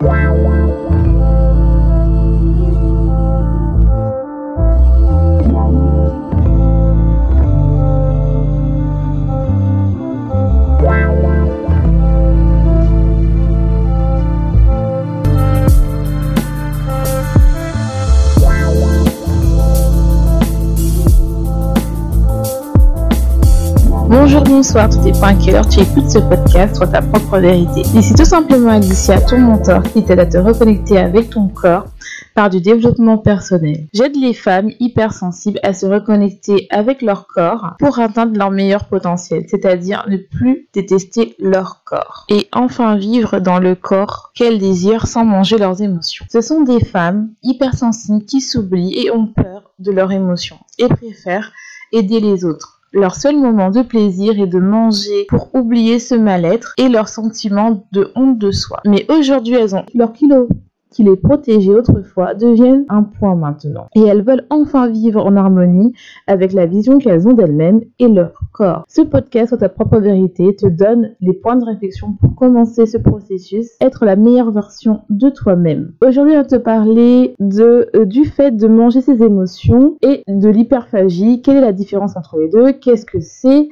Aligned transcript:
Wow. 0.00 1.05
Bonsoir, 24.66 24.90
tout 24.90 24.98
dépend 24.98 25.26
à 25.26 25.34
quelle 25.34 25.54
heure 25.54 25.68
tu 25.68 25.78
écoutes 25.78 26.10
ce 26.10 26.18
podcast 26.18 26.74
sur 26.74 26.90
ta 26.90 27.00
propre 27.00 27.38
vérité. 27.38 27.82
Ici 27.94 28.12
tout 28.14 28.24
simplement 28.24 28.70
Alicia, 28.70 29.20
ton 29.20 29.38
mentor 29.38 29.80
qui 29.84 30.02
t'aide 30.02 30.18
à 30.18 30.26
te 30.26 30.38
reconnecter 30.38 30.98
avec 30.98 31.30
ton 31.30 31.46
corps 31.46 31.84
par 32.34 32.50
du 32.50 32.60
développement 32.60 33.16
personnel. 33.16 33.86
J'aide 33.94 34.16
les 34.16 34.34
femmes 34.34 34.72
hypersensibles 34.80 35.60
à 35.62 35.72
se 35.72 35.86
reconnecter 35.86 36.66
avec 36.70 37.00
leur 37.00 37.28
corps 37.28 37.76
pour 37.78 38.00
atteindre 38.00 38.36
leur 38.36 38.50
meilleur 38.50 38.86
potentiel, 38.86 39.44
c'est-à-dire 39.48 40.04
ne 40.08 40.16
plus 40.16 40.66
détester 40.72 41.36
leur 41.38 41.84
corps 41.84 42.24
et 42.28 42.48
enfin 42.52 42.96
vivre 42.96 43.38
dans 43.38 43.60
le 43.60 43.76
corps 43.76 44.32
qu'elles 44.34 44.58
désirent 44.58 45.06
sans 45.06 45.24
manger 45.24 45.58
leurs 45.58 45.80
émotions. 45.80 46.26
Ce 46.28 46.40
sont 46.40 46.62
des 46.62 46.84
femmes 46.84 47.28
hypersensibles 47.44 48.24
qui 48.24 48.40
s'oublient 48.40 48.98
et 48.98 49.12
ont 49.12 49.28
peur 49.28 49.70
de 49.78 49.92
leurs 49.92 50.10
émotions 50.10 50.58
et 50.80 50.88
préfèrent 50.88 51.52
aider 51.92 52.18
les 52.18 52.44
autres. 52.44 52.75
Leur 52.92 53.14
seul 53.14 53.36
moment 53.36 53.70
de 53.70 53.82
plaisir 53.82 54.40
est 54.40 54.46
de 54.46 54.58
manger 54.58 55.26
pour 55.28 55.54
oublier 55.54 55.98
ce 55.98 56.14
mal-être 56.14 56.72
et 56.78 56.88
leur 56.88 57.08
sentiment 57.08 57.86
de 57.92 58.12
honte 58.14 58.38
de 58.38 58.50
soi. 58.50 58.80
Mais 58.86 59.06
aujourd'hui, 59.10 59.54
elles 59.54 59.74
ont 59.74 59.84
leur 59.94 60.12
kilo 60.12 60.48
qui 60.90 61.04
les 61.04 61.16
protégeait 61.16 61.74
autrefois 61.74 62.34
deviennent 62.34 62.84
un 62.88 63.02
point 63.02 63.34
maintenant. 63.34 63.86
Et 63.94 64.02
elles 64.02 64.22
veulent 64.22 64.46
enfin 64.50 64.88
vivre 64.88 65.24
en 65.24 65.36
harmonie 65.36 65.92
avec 66.26 66.52
la 66.52 66.66
vision 66.66 66.98
qu'elles 66.98 67.28
ont 67.28 67.32
d'elles-mêmes 67.32 67.80
et 67.98 68.08
leur 68.08 68.32
corps. 68.52 68.84
Ce 68.88 69.02
podcast 69.02 69.48
sur 69.48 69.58
ta 69.58 69.68
propre 69.68 69.98
vérité 69.98 70.54
te 70.56 70.66
donne 70.66 71.14
les 71.20 71.34
points 71.34 71.56
de 71.56 71.64
réflexion 71.64 72.12
pour 72.12 72.34
commencer 72.34 72.86
ce 72.86 72.98
processus, 72.98 73.70
être 73.80 74.04
la 74.04 74.16
meilleure 74.16 74.50
version 74.50 75.02
de 75.10 75.28
toi-même. 75.30 75.92
Aujourd'hui, 76.06 76.34
on 76.34 76.38
va 76.38 76.44
te 76.44 76.56
parler 76.56 77.34
de, 77.40 77.88
euh, 77.94 78.04
du 78.04 78.24
fait 78.24 78.56
de 78.56 78.68
manger 78.68 79.00
ses 79.00 79.22
émotions 79.22 79.96
et 80.02 80.22
de 80.28 80.48
l'hyperphagie. 80.48 81.42
Quelle 81.42 81.56
est 81.56 81.60
la 81.60 81.72
différence 81.72 82.16
entre 82.16 82.38
les 82.38 82.48
deux? 82.48 82.72
Qu'est-ce 82.72 83.06
que 83.06 83.20
c'est? 83.20 83.68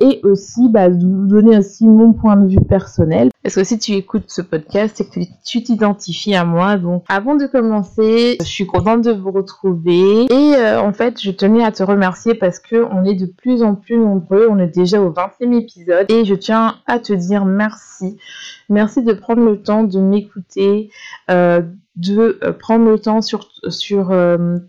Et 0.00 0.20
aussi 0.24 0.68
bah, 0.68 0.88
vous 0.88 1.26
donner 1.26 1.58
aussi 1.58 1.86
mon 1.86 2.12
point 2.12 2.36
de 2.36 2.48
vue 2.48 2.64
personnel. 2.68 3.30
Parce 3.42 3.56
que 3.56 3.64
si 3.64 3.78
tu 3.78 3.92
écoutes 3.92 4.24
ce 4.28 4.42
podcast, 4.42 4.94
c'est 4.96 5.08
que 5.08 5.20
tu 5.44 5.62
t'identifies 5.62 6.34
à 6.34 6.44
moi. 6.44 6.76
Donc 6.76 7.04
avant 7.08 7.34
de 7.34 7.46
commencer, 7.46 8.38
je 8.40 8.46
suis 8.46 8.66
contente 8.66 9.02
de 9.02 9.12
vous 9.12 9.30
retrouver 9.30 10.24
et 10.24 10.56
euh, 10.56 10.80
en 10.80 10.92
fait 10.92 11.20
je 11.20 11.30
tenais 11.30 11.62
à 11.62 11.70
te 11.70 11.82
remercier 11.82 12.34
parce 12.34 12.58
que 12.58 12.84
on 12.90 13.04
est 13.04 13.14
de 13.14 13.26
plus 13.26 13.62
en 13.62 13.74
plus 13.74 13.98
nombreux. 13.98 14.48
On 14.50 14.58
est 14.58 14.74
déjà 14.74 15.00
au 15.00 15.10
20e 15.10 15.52
épisode 15.60 16.10
et 16.10 16.24
je 16.24 16.34
tiens 16.34 16.76
à 16.86 16.98
te 16.98 17.12
dire 17.12 17.44
merci. 17.44 18.16
Merci 18.68 19.02
de 19.02 19.12
prendre 19.12 19.44
le 19.44 19.62
temps 19.62 19.84
de 19.84 19.98
m'écouter. 19.98 20.90
Euh, 21.30 21.62
de 21.96 22.40
euh, 22.42 22.52
prendre 22.52 22.90
le 22.90 22.98
temps 22.98 23.22
sur, 23.22 23.50
sur 23.68 24.12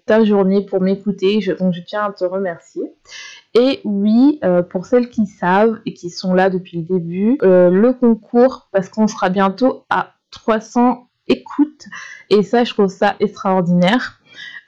ta 0.05 0.23
journée 0.23 0.63
pour 0.63 0.79
m'écouter. 0.79 1.39
donc 1.59 1.73
je 1.73 1.81
tiens 1.81 2.03
à 2.03 2.11
te 2.11 2.23
remercier. 2.23 2.93
Et 3.55 3.79
oui, 3.85 4.37
euh, 4.43 4.61
pour 4.61 4.85
celles 4.85 5.09
qui 5.09 5.25
savent 5.25 5.79
et 5.85 5.93
qui 5.93 6.09
sont 6.09 6.33
là 6.33 6.49
depuis 6.49 6.77
le 6.77 6.83
début, 6.83 7.37
euh, 7.41 7.69
le 7.69 7.93
concours, 7.93 8.67
parce 8.73 8.89
qu'on 8.89 9.07
sera 9.07 9.29
bientôt 9.29 9.85
à 9.89 10.13
300 10.31 11.07
écoutes, 11.29 11.85
et 12.29 12.43
ça, 12.43 12.65
je 12.65 12.73
trouve 12.73 12.89
ça 12.89 13.15
extraordinaire. 13.21 14.19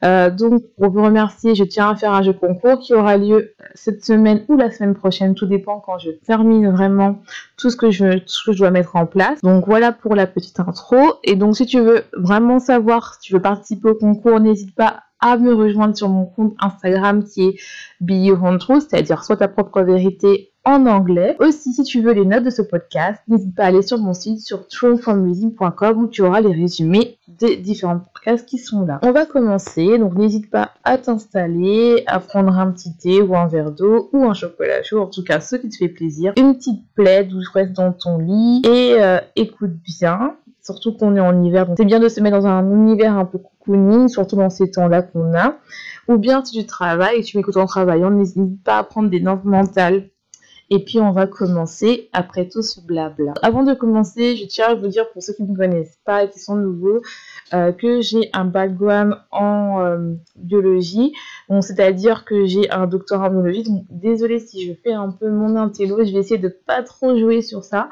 Euh, 0.04 0.30
donc, 0.30 0.64
pour 0.78 0.92
vous 0.92 1.04
remercier, 1.04 1.56
je 1.56 1.64
tiens 1.64 1.90
à 1.90 1.96
faire 1.96 2.14
un 2.14 2.22
jeu 2.22 2.34
concours 2.34 2.80
qui 2.80 2.94
aura 2.94 3.18
lieu 3.18 3.54
cette 3.74 4.06
semaine 4.06 4.44
ou 4.48 4.58
la 4.58 4.72
semaine 4.72 4.94
prochaine, 4.94 5.36
tout 5.36 5.46
dépend 5.46 5.80
quand 5.80 5.98
je 5.98 6.12
termine 6.12 6.70
vraiment 6.70 7.20
tout 7.58 7.70
ce 7.70 7.76
que 7.76 7.90
je, 7.90 8.54
dois 8.54 8.72
mettre 8.72 8.96
en 8.96 9.06
place. 9.06 9.42
Donc 9.42 9.66
voilà 9.66 9.92
pour 9.92 10.16
la 10.16 10.28
petite 10.28 10.60
intro. 10.60 10.98
Et 11.24 11.36
donc, 11.36 11.56
si 11.56 11.66
tu 11.66 11.80
veux 11.80 12.04
vraiment 12.14 12.60
savoir, 12.60 13.16
si 13.16 13.22
tu 13.22 13.34
veux 13.34 13.42
participer 13.42 13.90
au 13.90 13.96
concours, 13.96 14.40
n'hésite 14.40 14.76
pas 14.76 15.04
à 15.20 15.38
me 15.38 15.54
rejoindre 15.54 15.98
sur 15.98 16.10
mon 16.10 16.26
compte 16.26 16.54
Instagram 16.60 17.24
qui 17.24 17.48
est 17.48 17.60
Be 18.00 18.12
Your 18.12 18.44
Own 18.44 18.60
Truth, 18.60 18.88
c'est-à-dire 18.90 19.24
soit 19.24 19.38
ta 19.38 19.48
propre 19.48 19.82
vérité 19.82 20.52
en 20.68 20.86
anglais. 20.86 21.38
Aussi, 21.40 21.72
si 21.72 21.84
tu 21.84 22.02
veux 22.02 22.12
les 22.12 22.26
notes 22.26 22.44
de 22.44 22.50
ce 22.50 22.62
podcast, 22.62 23.22
n'hésite 23.30 23.56
pas 23.56 23.64
à 23.64 23.68
aller 23.68 23.82
sur 23.82 24.00
mon 24.00 24.14
site 24.14 24.42
sur 24.42 24.68
truthfromreading.com 24.68 26.04
où 26.04 26.08
tu 26.08 26.24
auras 26.24 26.42
les 26.42 26.52
résumés 26.52 27.18
des 27.40 27.56
différents 27.56 28.00
podcasts 28.00 28.46
qui 28.46 28.58
sont 28.58 28.86
là. 28.86 29.00
On 29.04 29.14
va 29.14 29.26
commencer, 29.26 29.98
donc 29.98 30.16
n'hésite 30.16 30.50
pas 30.50 30.72
à 30.84 30.98
t'installer, 30.98 32.04
à 32.06 32.20
prendre 32.20 32.58
un 32.58 32.72
petit 32.72 32.94
thé 32.98 33.22
ou 33.22 33.36
un 33.38 33.48
verre 33.48 33.72
d'eau 33.72 34.10
ou 34.12 34.26
un 34.26 34.34
chocolat 34.34 34.84
chaud, 34.84 35.02
en 35.02 35.08
tout 35.08 35.24
cas 35.24 35.40
ce 35.40 35.56
qui 35.56 35.70
te 35.70 35.78
fait 35.78 35.88
plaisir, 35.88 36.34
une 36.36 36.56
petite 36.56 36.82
plaide 36.96 37.32
ou 37.32 37.40
reste 37.54 37.72
dans 37.72 37.94
ton 37.94 38.18
lit 38.18 38.62
et 38.66 38.96
euh, 39.02 39.20
écoute 39.38 39.72
bien 39.86 40.36
surtout 40.62 40.92
qu'on 40.92 41.16
est 41.16 41.22
en 41.22 41.44
hiver. 41.46 41.66
Donc 41.66 41.78
c'est 41.78 41.86
bien 41.86 42.02
de 42.02 42.10
se 42.10 42.20
mettre 42.20 42.40
dans 42.40 42.48
un 42.48 42.70
univers 42.70 43.18
un 43.18 43.24
peu 43.24 43.38
cocooning, 43.38 44.10
surtout 44.10 44.36
dans 44.36 44.50
ces 44.50 44.70
temps-là 44.70 45.02
qu'on 45.02 45.34
a. 45.34 45.56
Ou 46.10 46.18
bien 46.18 46.44
si 46.44 46.60
tu 46.60 46.66
travailles 46.66 47.20
et 47.20 47.24
tu 47.24 47.38
m'écoutes 47.38 47.56
en 47.56 47.66
travaillant, 47.66 48.12
n'hésite 48.12 48.62
pas 48.64 48.80
à 48.80 48.84
prendre 48.84 49.10
des 49.10 49.22
notes 49.22 49.46
mentales. 49.46 50.10
Et 50.70 50.84
puis 50.84 51.00
on 51.00 51.12
va 51.12 51.28
commencer 51.28 52.10
après 52.14 52.48
tout 52.48 52.62
ce 52.62 52.82
blabla. 52.82 53.34
Avant 53.42 53.64
de 53.64 53.74
commencer, 53.74 54.36
je 54.36 54.46
tiens 54.46 54.68
à 54.68 54.76
vous 54.76 54.88
dire 54.88 55.10
pour 55.12 55.24
ceux 55.24 55.34
qui 55.34 55.44
ne 55.44 55.52
me 55.52 55.56
connaissent 55.56 56.00
pas 56.04 56.24
et 56.24 56.30
qui 56.30 56.40
sont 56.40 56.56
nouveaux, 56.56 57.02
euh, 57.54 57.72
que 57.72 58.02
j'ai 58.02 58.30
un 58.34 58.46
background 58.46 59.16
en 59.32 59.82
euh, 59.82 60.14
biologie, 60.36 61.14
c'est-à-dire 61.62 62.26
que 62.26 62.46
j'ai 62.46 62.70
un 62.70 62.88
doctorat 62.88 63.28
en 63.28 63.32
biologie. 63.32 63.64
Donc 63.64 63.86
si 64.46 64.68
je 64.68 64.74
fais 64.84 64.94
un 64.94 65.12
peu 65.12 65.30
mon 65.30 65.56
intello, 65.56 66.04
je 66.04 66.12
vais 66.12 66.20
essayer 66.20 66.38
de 66.38 66.50
pas 66.50 66.84
trop 66.84 67.18
jouer 67.18 67.42
sur 67.42 67.64
ça 67.64 67.90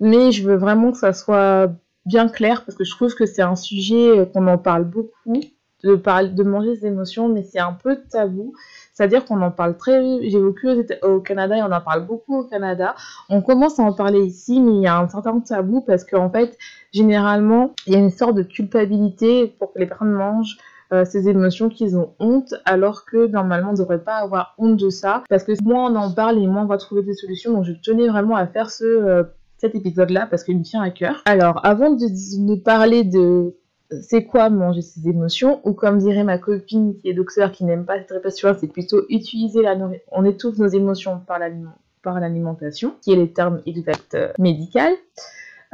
mais 0.00 0.32
je 0.32 0.42
veux 0.42 0.56
vraiment 0.56 0.90
que 0.90 0.98
ça 0.98 1.12
soit 1.12 1.70
bien 2.06 2.28
clair 2.28 2.64
parce 2.64 2.76
que 2.76 2.84
je 2.84 2.90
trouve 2.90 3.14
que 3.14 3.26
c'est 3.26 3.42
un 3.42 3.54
sujet 3.54 4.18
euh, 4.18 4.24
qu'on 4.24 4.46
en 4.48 4.58
parle 4.58 4.84
beaucoup 4.84 5.40
de, 5.84 5.94
de 5.94 6.42
manger 6.42 6.74
ses 6.76 6.86
émotions, 6.86 7.28
mais 7.28 7.42
c'est 7.42 7.60
un 7.60 7.74
peu 7.74 7.98
tabou. 8.10 8.54
C'est-à-dire 9.00 9.24
qu'on 9.24 9.40
en 9.40 9.50
parle 9.50 9.78
très... 9.78 9.98
J'ai 10.28 10.38
vécu 10.38 10.68
au 11.02 11.20
Canada 11.20 11.56
et 11.56 11.62
on 11.62 11.72
en 11.72 11.80
parle 11.80 12.04
beaucoup 12.06 12.40
au 12.40 12.44
Canada. 12.44 12.94
On 13.30 13.40
commence 13.40 13.80
à 13.80 13.82
en 13.82 13.94
parler 13.94 14.20
ici, 14.20 14.60
mais 14.60 14.72
il 14.72 14.82
y 14.82 14.86
a 14.86 14.98
un 14.98 15.08
certain 15.08 15.40
tabou 15.40 15.80
parce 15.80 16.04
qu'en 16.04 16.28
fait, 16.28 16.58
généralement, 16.92 17.70
il 17.86 17.94
y 17.94 17.96
a 17.96 17.98
une 17.98 18.10
sorte 18.10 18.34
de 18.34 18.42
culpabilité 18.42 19.46
pour 19.58 19.72
que 19.72 19.78
les 19.78 19.86
personnes 19.86 20.12
mangent 20.12 20.58
euh, 20.92 21.06
ces 21.06 21.30
émotions 21.30 21.70
qu'ils 21.70 21.96
ont 21.96 22.10
honte, 22.18 22.52
alors 22.66 23.06
que 23.06 23.26
normalement 23.28 23.70
on 23.70 23.72
ne 23.72 23.78
devrait 23.78 24.04
pas 24.04 24.16
avoir 24.16 24.54
honte 24.58 24.76
de 24.76 24.90
ça, 24.90 25.24
parce 25.30 25.44
que 25.44 25.52
moins 25.64 25.90
on 25.90 25.96
en 25.96 26.12
parle 26.12 26.36
et 26.36 26.46
moins 26.46 26.64
on 26.64 26.66
va 26.66 26.76
trouver 26.76 27.02
des 27.02 27.14
solutions. 27.14 27.54
Donc 27.54 27.64
je 27.64 27.72
tenais 27.72 28.06
vraiment 28.06 28.36
à 28.36 28.46
faire 28.46 28.68
euh, 28.82 29.22
cet 29.56 29.74
épisode-là 29.74 30.26
parce 30.26 30.44
qu'il 30.44 30.58
me 30.58 30.62
tient 30.62 30.82
à 30.82 30.90
cœur. 30.90 31.22
Alors, 31.24 31.64
avant 31.64 31.90
de 31.90 32.06
nous 32.38 32.58
parler 32.58 33.04
de 33.04 33.54
c'est 34.02 34.24
quoi 34.24 34.50
manger 34.50 34.82
ses 34.82 35.08
émotions, 35.08 35.60
ou 35.64 35.72
comme 35.72 35.98
dirait 35.98 36.24
ma 36.24 36.38
copine 36.38 36.96
qui 36.96 37.08
est 37.08 37.14
docteur 37.14 37.52
qui 37.52 37.64
n'aime 37.64 37.84
pas 37.84 37.98
cette 37.98 38.10
répétition, 38.10 38.56
c'est 38.58 38.68
plutôt 38.68 39.04
utiliser 39.08 39.62
la 39.62 39.74
nourriture. 39.74 40.06
On 40.12 40.24
étouffe 40.24 40.58
nos 40.58 40.68
émotions 40.68 41.20
par 41.26 41.38
l'alimentation, 41.38 42.94
qui 43.02 43.12
est 43.12 43.16
les 43.16 43.32
termes 43.32 43.60
exacts 43.66 44.14
euh, 44.14 44.32
médicaux. 44.38 44.78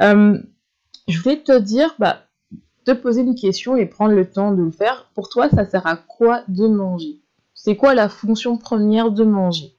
Euh, 0.01 0.37
je 1.07 1.21
voulais 1.21 1.37
te 1.37 1.57
dire, 1.59 1.95
bah, 1.99 2.23
te 2.85 2.91
poser 2.91 3.21
une 3.21 3.35
question 3.35 3.75
et 3.75 3.85
prendre 3.85 4.13
le 4.13 4.29
temps 4.29 4.51
de 4.51 4.63
le 4.63 4.71
faire. 4.71 5.09
Pour 5.13 5.29
toi, 5.29 5.49
ça 5.49 5.65
sert 5.65 5.85
à 5.85 5.97
quoi 5.97 6.43
de 6.47 6.67
manger? 6.67 7.21
C'est 7.53 7.75
quoi 7.75 7.93
la 7.93 8.09
fonction 8.09 8.57
première 8.57 9.11
de 9.11 9.23
manger? 9.23 9.76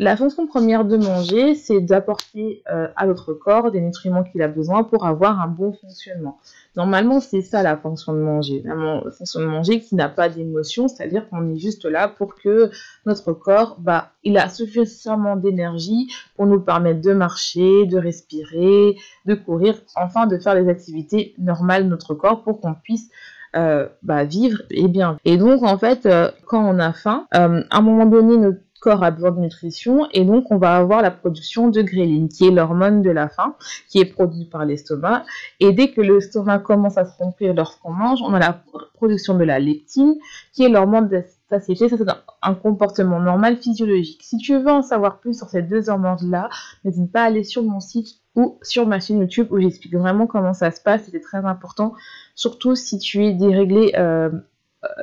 La 0.00 0.16
fonction 0.16 0.46
première 0.46 0.84
de 0.84 0.96
manger, 0.96 1.56
c'est 1.56 1.80
d'apporter 1.80 2.62
euh, 2.70 2.86
à 2.94 3.06
notre 3.06 3.32
corps 3.32 3.72
des 3.72 3.80
nutriments 3.80 4.22
qu'il 4.22 4.40
a 4.42 4.48
besoin 4.48 4.84
pour 4.84 5.04
avoir 5.04 5.40
un 5.40 5.48
bon 5.48 5.72
fonctionnement. 5.72 6.38
Normalement, 6.76 7.18
c'est 7.18 7.42
ça 7.42 7.64
la 7.64 7.76
fonction 7.76 8.12
de 8.12 8.20
manger. 8.20 8.62
La 8.64 9.02
fonction 9.10 9.40
de 9.40 9.46
manger 9.46 9.80
qui 9.80 9.96
n'a 9.96 10.08
pas 10.08 10.28
d'émotion, 10.28 10.86
c'est-à-dire 10.86 11.28
qu'on 11.28 11.52
est 11.52 11.58
juste 11.58 11.84
là 11.84 12.06
pour 12.06 12.36
que 12.36 12.70
notre 13.06 13.32
corps, 13.32 13.76
bah, 13.80 14.12
il 14.22 14.38
a 14.38 14.48
suffisamment 14.48 15.34
d'énergie 15.34 16.08
pour 16.36 16.46
nous 16.46 16.60
permettre 16.60 17.00
de 17.00 17.12
marcher, 17.12 17.86
de 17.86 17.98
respirer, 17.98 18.96
de 19.26 19.34
courir, 19.34 19.74
enfin 19.96 20.28
de 20.28 20.38
faire 20.38 20.54
les 20.54 20.68
activités 20.68 21.34
normales 21.38 21.84
de 21.84 21.88
notre 21.88 22.14
corps 22.14 22.44
pour 22.44 22.60
qu'on 22.60 22.74
puisse 22.74 23.10
euh, 23.56 23.88
bah, 24.02 24.22
vivre 24.22 24.58
et 24.70 24.86
bien. 24.86 25.16
Et 25.24 25.38
donc, 25.38 25.64
en 25.64 25.76
fait, 25.76 26.06
euh, 26.06 26.30
quand 26.46 26.62
on 26.62 26.78
a 26.78 26.92
faim, 26.92 27.26
à 27.32 27.46
un 27.46 27.80
moment 27.80 28.06
donné, 28.06 28.36
notre 28.36 28.60
corps 28.80 29.02
a 29.02 29.10
besoin 29.10 29.32
de 29.32 29.40
nutrition 29.40 30.08
et 30.12 30.24
donc 30.24 30.50
on 30.50 30.58
va 30.58 30.76
avoir 30.76 31.02
la 31.02 31.10
production 31.10 31.68
de 31.68 31.82
gréline 31.82 32.28
qui 32.28 32.46
est 32.46 32.50
l'hormone 32.50 33.02
de 33.02 33.10
la 33.10 33.28
faim 33.28 33.54
qui 33.88 33.98
est 33.98 34.04
produite 34.04 34.50
par 34.50 34.64
l'estomac. 34.64 35.24
Et 35.60 35.72
dès 35.72 35.90
que 35.90 36.00
l'estomac 36.00 36.60
commence 36.60 36.98
à 36.98 37.04
se 37.04 37.16
remplir 37.18 37.54
lorsqu'on 37.54 37.92
mange 37.92 38.20
on 38.22 38.34
a 38.34 38.38
la 38.38 38.62
production 38.94 39.36
de 39.36 39.44
la 39.44 39.58
leptine 39.58 40.16
qui 40.52 40.64
est 40.64 40.68
l'hormone 40.68 41.08
de 41.08 41.24
satiété 41.48 41.88
ça 41.88 41.96
c'est 41.96 42.08
un 42.42 42.54
comportement 42.54 43.20
normal 43.20 43.56
physiologique. 43.56 44.22
Si 44.22 44.38
tu 44.38 44.56
veux 44.56 44.70
en 44.70 44.82
savoir 44.82 45.18
plus 45.18 45.36
sur 45.36 45.48
ces 45.48 45.62
deux 45.62 45.88
hormones 45.88 46.30
là 46.30 46.48
n'hésite 46.84 47.10
pas 47.12 47.22
à 47.22 47.26
aller 47.26 47.44
sur 47.44 47.62
mon 47.62 47.80
site 47.80 48.18
ou 48.38 48.58
sur 48.62 48.86
ma 48.86 49.00
chaîne 49.00 49.18
YouTube 49.18 49.48
où 49.50 49.58
j'explique 49.58 49.96
vraiment 49.96 50.26
comment 50.26 50.54
ça 50.54 50.70
se 50.70 50.80
passe. 50.80 51.04
C'était 51.04 51.20
très 51.20 51.44
important, 51.44 51.94
surtout 52.34 52.76
si 52.76 52.98
tu 52.98 53.24
es 53.24 53.32
déréglé, 53.32 53.92
euh, 53.96 54.30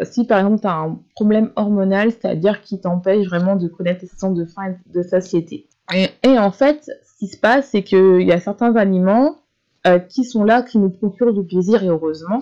si 0.04 0.25
par 0.25 0.39
exemple 0.39 0.62
tu 0.62 0.68
as 0.68 0.75
un 0.75 1.00
problème 1.16 1.51
hormonal, 1.56 2.12
c'est-à-dire 2.12 2.62
qui 2.62 2.80
t'empêche 2.80 3.27
vraiment 3.27 3.56
de 3.56 3.68
connaître 3.68 4.01
tes 4.01 4.07
sensations 4.07 4.31
de 4.31 4.45
faim 4.45 4.72
et 4.72 4.94
de 4.94 5.04
satiété. 5.04 5.68
Et, 6.24 6.39
en 6.39 6.51
fait, 6.51 6.89
ce 7.04 7.18
qui 7.19 7.27
se 7.27 7.38
passe, 7.38 7.69
c'est 7.69 7.83
qu'il 7.83 8.24
y 8.24 8.31
a 8.31 8.39
certains 8.39 8.75
aliments 8.75 9.36
euh, 9.86 10.00
qui 10.00 10.24
sont 10.24 10.44
là, 10.44 10.63
qui 10.63 10.80
nous 10.80 10.89
procurent 10.89 11.33
du 11.33 11.44
plaisir 11.44 11.83
et 11.83 11.88
heureusement. 11.88 12.42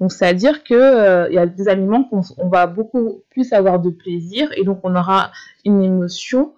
Donc, 0.00 0.12
c'est-à-dire 0.12 0.62
qu'il 0.62 0.76
il 0.76 1.34
y 1.34 1.38
a 1.38 1.46
des 1.46 1.68
aliments 1.68 2.04
qu'on 2.04 2.22
on 2.38 2.48
va 2.48 2.66
beaucoup 2.66 3.22
plus 3.30 3.52
avoir 3.52 3.80
de 3.80 3.90
plaisir 3.90 4.48
et 4.56 4.64
donc 4.64 4.80
on 4.84 4.94
aura 4.94 5.32
une 5.64 5.82
émotion 5.82 6.52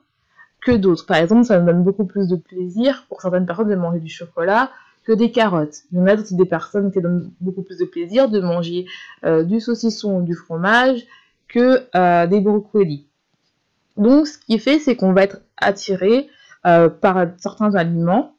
que 0.61 0.73
d'autres. 0.73 1.06
Par 1.06 1.16
exemple, 1.16 1.44
ça 1.44 1.58
me 1.58 1.66
donne 1.66 1.82
beaucoup 1.82 2.05
plus 2.05 2.28
de 2.28 2.37
plaisir 2.37 3.06
pour 3.08 3.23
certaines 3.23 3.46
personnes 3.46 3.70
de 3.70 3.76
manger 3.76 4.00
du 4.00 4.11
chocolat 4.11 4.70
des 5.12 5.31
carottes. 5.31 5.83
Il 5.93 5.99
y 5.99 6.01
en 6.01 6.07
a 6.07 6.17
des 6.17 6.45
personnes 6.45 6.93
qui 6.93 7.01
donnent 7.01 7.31
beaucoup 7.41 7.62
plus 7.62 7.79
de 7.79 7.85
plaisir 7.85 8.29
de 8.29 8.41
manger 8.41 8.87
euh, 9.25 9.43
du 9.43 9.61
saucisson 9.61 10.19
ou 10.19 10.23
du 10.23 10.35
fromage 10.35 11.07
que 11.49 11.87
euh, 11.95 12.27
des 12.27 12.41
brocolis. 12.41 13.07
Donc, 13.97 14.27
ce 14.27 14.39
qui 14.39 14.59
fait, 14.59 14.79
c'est 14.79 14.97
qu'on 14.97 15.12
va 15.12 15.23
être 15.23 15.41
attiré 15.57 16.29
euh, 16.67 16.89
par 16.89 17.27
certains 17.39 17.75
aliments 17.75 18.35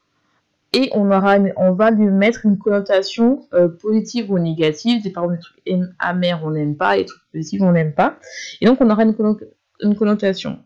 et 0.73 0.89
on, 0.93 1.11
aura 1.11 1.37
on 1.57 1.73
va 1.73 1.91
lui 1.91 2.05
mettre 2.05 2.45
une 2.45 2.57
connotation 2.57 3.45
positive 3.81 4.31
ou 4.31 4.39
négative. 4.39 5.01
Par 5.11 5.25
exemple, 5.25 5.41
des 5.65 5.73
trucs 5.73 5.91
amers, 5.99 6.41
on 6.45 6.51
n'aime 6.51 6.77
pas, 6.77 6.95
les 6.95 7.05
trucs 7.05 7.21
positifs, 7.33 7.61
on 7.61 7.73
n'aime 7.73 7.93
pas. 7.93 8.17
Et 8.61 8.65
donc, 8.65 8.79
on 8.79 8.89
aura 8.89 9.03
une, 9.03 9.95
connotation. 9.95 10.59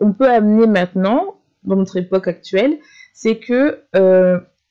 On 0.00 0.12
peut 0.12 0.30
amener 0.30 0.66
maintenant, 0.66 1.36
dans 1.64 1.76
notre 1.76 1.98
époque 1.98 2.26
actuelle, 2.26 2.78
c'est 3.12 3.36
que 3.36 3.82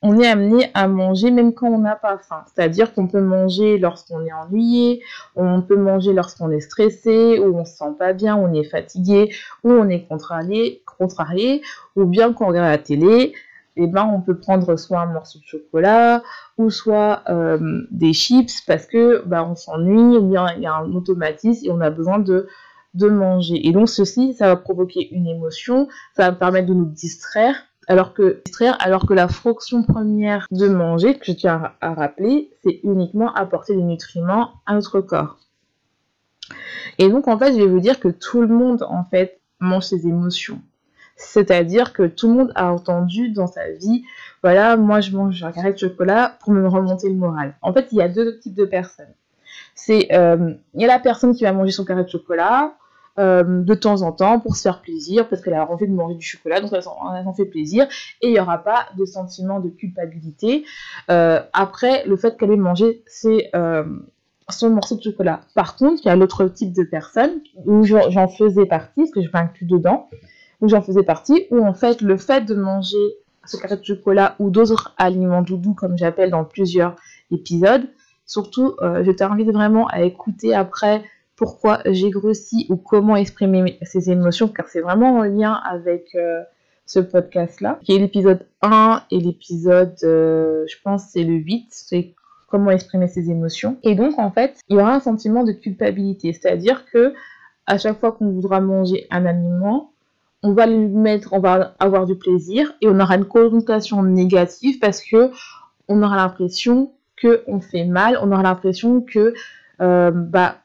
on 0.02 0.18
est 0.20 0.28
amené 0.28 0.72
à 0.74 0.88
manger 0.88 1.30
même 1.30 1.54
quand 1.54 1.68
on 1.68 1.80
n'a 1.80 1.96
pas 1.96 2.18
faim. 2.18 2.44
C'est-à-dire 2.48 2.94
qu'on 2.94 3.08
peut 3.08 3.22
manger 3.22 3.78
lorsqu'on 3.78 4.26
est 4.26 4.32
ennuyé, 4.32 5.04
on 5.36 5.62
peut 5.62 5.76
manger 5.76 6.14
lorsqu'on 6.14 6.52
est 6.52 6.62
stressé, 6.62 7.40
ou 7.40 7.58
on 7.58 7.66
se 7.66 7.76
sent 7.76 7.96
pas 7.98 8.14
bien, 8.14 8.36
on 8.38 8.54
est 8.54 8.64
fatigué, 8.64 9.34
ou 9.64 9.72
on 9.72 9.90
est 9.90 10.08
contrarié, 10.08 10.84
contrarié 10.98 11.62
ou 11.96 12.06
bien 12.06 12.34
quand 12.34 12.46
on 12.46 12.48
regarde 12.50 12.70
la 12.70 12.78
télé, 12.78 13.34
eh 13.76 13.88
ben, 13.88 14.06
on 14.06 14.22
peut 14.22 14.38
prendre 14.38 14.76
soit 14.78 15.02
un 15.02 15.08
morceau 15.08 15.40
de 15.40 15.46
chocolat 15.46 16.22
ou 16.58 16.70
soit 16.70 17.24
euh, 17.30 17.82
des 17.92 18.14
chips 18.14 18.62
parce 18.68 18.86
que 18.86 19.24
bah, 19.26 19.46
on 19.50 19.56
s'ennuie 19.56 20.18
ou 20.18 20.30
bien 20.30 20.48
il 20.56 20.64
y 20.64 20.68
a 20.68 20.76
un 20.76 20.94
automatisme 20.94 21.66
et 21.66 21.72
on 21.72 21.82
a 21.82 21.90
besoin 21.90 22.20
de 22.20 22.48
de 22.96 23.08
manger. 23.08 23.68
Et 23.68 23.72
donc 23.72 23.88
ceci, 23.88 24.34
ça 24.34 24.48
va 24.48 24.56
provoquer 24.56 25.14
une 25.14 25.28
émotion, 25.28 25.88
ça 26.16 26.32
va 26.32 26.36
permettre 26.36 26.68
de 26.68 26.74
nous 26.74 26.86
distraire, 26.86 27.56
alors 27.90 28.14
que 28.14 28.42
alors 28.80 29.08
que 29.08 29.14
la 29.14 29.28
fonction 29.28 29.84
première 29.84 30.48
de 30.52 30.68
manger, 30.70 31.18
que 31.18 31.26
je 31.26 31.32
tiens 31.32 31.74
à, 31.82 31.94
rappeler, 31.96 32.52
c'est 32.64 32.80
uniquement 32.84 33.34
apporter 33.34 33.76
des 33.76 33.82
nutriments 33.82 34.54
à 34.68 34.76
notre 34.76 35.02
corps. 35.02 35.40
Et 37.00 37.10
donc 37.10 37.28
en 37.28 37.38
fait, 37.38 37.52
je 37.54 37.58
vais 37.58 37.68
vous 37.68 37.80
dire 37.80 38.00
que 38.00 38.08
tout 38.08 38.42
le 38.42 38.48
monde 38.48 38.84
en 38.84 39.04
fait 39.04 39.42
mange 39.60 39.86
ses 39.86 40.08
émotions. 40.08 40.62
C'est-à-dire 41.16 41.92
que 41.92 42.04
tout 42.04 42.30
le 42.30 42.36
monde 42.36 42.52
a 42.56 42.72
entendu 42.72 43.32
dans 43.32 43.48
sa 43.48 43.70
vie, 43.72 44.06
voilà, 44.44 44.78
moi 44.78 45.02
je 45.02 45.12
mange 45.18 45.44
un 45.44 45.52
carré 45.52 45.74
de 45.74 45.78
chocolat 45.78 46.38
pour 46.42 46.54
me 46.54 46.66
remonter 46.68 47.10
le 47.10 47.16
moral. 47.16 47.56
En 47.62 47.74
fait, 47.74 47.88
il 47.92 47.98
y 47.98 48.02
a 48.02 48.08
deux 48.08 48.40
types 48.40 48.56
de 48.56 48.66
personnes. 48.66 49.14
C'est, 49.74 50.14
euh, 50.14 50.54
il 50.76 50.82
y 50.82 50.86
a 50.86 50.88
la 50.88 51.00
personne 51.00 51.34
qui 51.34 51.44
va 51.44 51.52
manger 51.54 51.72
son 51.72 51.86
carré 51.86 52.04
de 52.04 52.10
chocolat 52.10 52.76
euh, 53.20 53.44
de 53.44 53.74
temps 53.74 54.02
en 54.02 54.12
temps 54.12 54.40
pour 54.40 54.56
se 54.56 54.62
faire 54.62 54.82
plaisir, 54.82 55.28
parce 55.28 55.42
qu'elle 55.42 55.54
a 55.54 55.70
envie 55.70 55.88
de 55.88 55.94
manger 55.94 56.16
du 56.16 56.26
chocolat, 56.26 56.62
donc 56.62 56.72
elle 56.74 56.82
s'en 56.82 57.34
fait 57.34 57.46
plaisir, 57.46 57.88
et 58.22 58.28
il 58.28 58.34
n'y 58.34 58.40
aura 58.40 58.60
pas 58.60 58.88
de 58.98 59.06
sentiment 59.06 59.60
de 59.60 59.70
culpabilité 59.70 60.66
euh, 61.12 61.42
après 61.54 62.06
le 62.06 62.16
fait 62.16 62.38
qu'elle 62.38 62.52
ait 62.52 62.58
mangé 62.58 63.04
c'est 63.06 63.52
son 64.52 64.72
morceau 64.72 64.96
de 64.96 65.04
chocolat. 65.04 65.42
Par 65.54 65.76
contre, 65.76 66.02
il 66.04 66.08
y 66.08 66.12
a 66.12 66.16
l'autre 66.16 66.46
type 66.46 66.74
de 66.74 66.82
personne 66.82 67.42
où 67.66 67.84
j'en 67.84 68.28
faisais 68.28 68.66
partie, 68.66 69.02
parce 69.02 69.12
que 69.12 69.22
je 69.22 69.30
m'inclus 69.32 69.66
dedans, 69.66 70.10
où 70.62 70.68
j'en 70.68 70.82
faisais 70.82 71.04
partie, 71.04 71.46
où 71.52 71.64
en 71.64 71.76
fait 71.76 72.02
le 72.02 72.18
fait 72.18 72.46
de 72.46 72.56
manger 72.56 72.98
ce 73.46 73.58
carré 73.58 73.78
de 73.78 73.84
chocolat 73.84 74.36
ou 74.40 74.50
d'autres 74.50 74.96
aliments 74.98 75.44
doudous, 75.44 75.76
comme 75.76 75.98
j'appelle 75.98 76.32
dans 76.32 76.46
plusieurs 76.46 76.96
épisodes, 77.32 77.88
Surtout, 78.30 78.76
euh, 78.84 79.04
je 79.04 79.10
t'invite 79.10 79.50
vraiment 79.50 79.88
à 79.88 80.04
écouter 80.04 80.54
après 80.54 81.04
pourquoi 81.40 81.80
j'ai 81.86 82.10
grossi 82.10 82.66
ou 82.68 82.76
comment 82.76 83.16
exprimer 83.16 83.80
ces 83.82 84.12
émotions, 84.12 84.50
car 84.50 84.68
c'est 84.68 84.82
vraiment 84.82 85.20
en 85.20 85.24
lien 85.24 85.54
avec 85.54 86.14
euh, 86.16 86.42
ce 86.86 87.00
podcast-là, 87.00 87.80
qui 87.82 87.94
est 87.94 87.98
l'épisode 87.98 88.46
1 88.62 89.04
et 89.10 89.22
l'épisode, 89.22 89.96
euh, 90.04 90.66
je 90.68 90.76
pense, 90.84 91.06
c'est 91.14 91.24
le 91.24 91.36
8, 91.36 91.68
c'est 91.70 92.14
comment 92.50 92.72
exprimer 92.72 93.08
ses 93.08 93.32
émotions. 93.32 93.78
Et 93.84 93.96
donc, 93.96 94.20
en 94.20 94.32
fait, 94.32 94.60
il 94.68 94.76
y 94.76 94.80
aura 94.82 94.94
un 94.94 95.00
sentiment 95.00 95.46
de 95.46 95.54
culpabilité, 95.54 96.34
c'est-à-dire 96.34 96.84
que 96.92 97.14
à 97.68 97.78
chaque 97.78 97.98
fois 98.02 98.12
qu'on 98.12 98.32
voudra 98.32 98.60
manger 98.60 99.08
un 99.10 99.26
aliment, 99.26 99.94
on 100.44 100.52
va 100.52 100.66
lui 100.66 100.78
mettre, 100.78 101.32
on 101.32 101.40
va 101.40 101.74
avoir 101.80 102.06
du 102.06 102.18
plaisir 102.18 102.74
et 102.82 102.90
on 102.90 103.00
aura 103.00 103.16
une 103.16 103.26
connotation 103.26 104.04
négative 104.04 104.80
parce 104.80 105.02
que 105.02 105.32
on 105.88 106.04
aura 106.04 106.18
l'impression 106.18 106.92
qu'on 107.22 107.62
fait 107.62 107.86
mal, 107.86 108.20
on 108.22 108.30
aura 108.34 108.44
l'impression 108.44 109.00
que, 109.00 109.34
euh, 109.80 110.12
bah, 110.12 110.58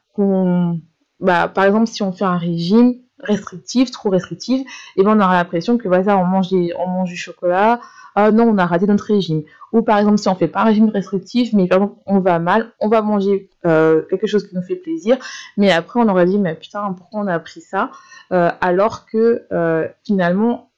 bah, 1.19 1.47
par 1.47 1.65
exemple, 1.65 1.87
si 1.87 2.03
on 2.03 2.11
fait 2.11 2.25
un 2.25 2.37
régime 2.37 2.95
restrictif, 3.19 3.91
trop 3.91 4.09
restrictif, 4.09 4.61
et 4.61 5.01
eh 5.01 5.03
ben 5.03 5.17
on 5.17 5.21
aura 5.21 5.35
l'impression 5.35 5.77
que 5.77 5.87
voilà, 5.87 6.17
on 6.17 6.25
mange, 6.25 6.49
on 6.53 6.87
mange 6.87 7.09
du 7.09 7.15
chocolat, 7.15 7.79
ah 8.15 8.31
non, 8.31 8.43
on 8.49 8.57
a 8.57 8.65
raté 8.65 8.85
notre 8.85 9.05
régime. 9.05 9.43
Ou 9.71 9.81
par 9.81 9.97
exemple, 9.97 10.17
si 10.17 10.29
on 10.29 10.35
fait 10.35 10.47
pas 10.47 10.61
un 10.61 10.65
régime 10.65 10.89
restrictif, 10.89 11.53
mais 11.53 11.67
par 11.67 11.79
exemple, 11.79 12.01
on 12.05 12.19
va 12.19 12.39
mal, 12.39 12.71
on 12.79 12.87
va 12.87 13.01
manger 13.01 13.49
euh, 13.65 14.03
quelque 14.09 14.27
chose 14.27 14.47
qui 14.47 14.55
nous 14.55 14.61
fait 14.61 14.75
plaisir, 14.75 15.17
mais 15.57 15.71
après 15.71 15.99
on 15.99 16.07
aurait 16.07 16.25
dit, 16.25 16.37
mais 16.37 16.55
putain, 16.55 16.93
pourquoi 16.93 17.21
on 17.21 17.27
a 17.27 17.33
appris 17.33 17.61
ça 17.61 17.91
euh, 18.31 18.51
Alors 18.61 19.05
que 19.05 19.45
finalement, 20.05 20.69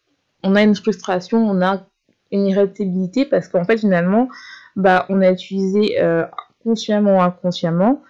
on 0.44 0.56
a 0.56 0.64
une 0.64 0.76
frustration, 0.76 1.40
on 1.40 1.62
a 1.62 1.86
une 2.32 2.46
irritabilité 2.46 3.26
parce 3.26 3.48
qu'en 3.48 3.66
fait, 3.66 3.78
finalement, 3.78 4.30
bah, 4.76 5.06
on 5.10 5.22
a 5.22 5.32
utilisé 5.32 6.02
euh, 6.02 6.26
consciemment 6.64 7.18
ou 7.18 7.22
inconsciemment 7.22 8.02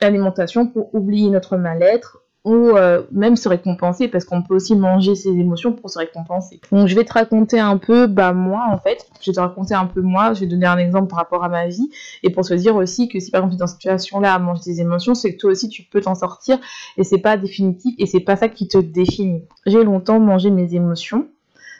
l'alimentation 0.00 0.66
pour 0.66 0.94
oublier 0.94 1.30
notre 1.30 1.56
mal-être 1.56 2.22
ou 2.46 2.76
euh, 2.76 3.02
même 3.10 3.34
se 3.34 3.48
récompenser 3.48 4.06
parce 4.06 4.24
qu'on 4.24 4.40
peut 4.40 4.54
aussi 4.54 4.76
manger 4.76 5.16
ses 5.16 5.30
émotions 5.30 5.72
pour 5.72 5.90
se 5.90 5.98
récompenser. 5.98 6.60
Donc 6.70 6.86
je 6.86 6.94
vais 6.94 7.02
te 7.02 7.12
raconter 7.12 7.58
un 7.58 7.76
peu 7.76 8.06
bah 8.06 8.32
moi 8.32 8.66
en 8.70 8.78
fait, 8.78 9.04
je 9.20 9.32
vais 9.32 9.34
te 9.34 9.40
raconter 9.40 9.74
un 9.74 9.86
peu 9.86 10.00
moi, 10.00 10.32
je 10.32 10.40
vais 10.40 10.46
donner 10.46 10.66
un 10.66 10.78
exemple 10.78 11.08
par 11.08 11.18
rapport 11.18 11.42
à 11.42 11.48
ma 11.48 11.66
vie 11.66 11.90
et 12.22 12.30
pour 12.30 12.44
se 12.44 12.54
dire 12.54 12.76
aussi 12.76 13.08
que 13.08 13.18
si 13.18 13.32
par 13.32 13.40
exemple 13.40 13.54
tu 13.54 13.56
es 13.56 13.58
dans 13.58 13.66
cette 13.66 13.80
situation 13.80 14.20
là 14.20 14.32
à 14.32 14.38
manger 14.38 14.62
des 14.64 14.80
émotions, 14.80 15.16
c'est 15.16 15.34
que 15.34 15.40
toi 15.40 15.50
aussi 15.50 15.68
tu 15.68 15.82
peux 15.82 16.00
t'en 16.00 16.14
sortir 16.14 16.60
et 16.96 17.02
c'est 17.02 17.18
pas 17.18 17.36
définitif 17.36 17.96
et 17.98 18.06
c'est 18.06 18.20
pas 18.20 18.36
ça 18.36 18.48
qui 18.48 18.68
te 18.68 18.78
définit. 18.78 19.42
J'ai 19.66 19.82
longtemps 19.82 20.20
mangé 20.20 20.52
mes 20.52 20.72
émotions, 20.72 21.26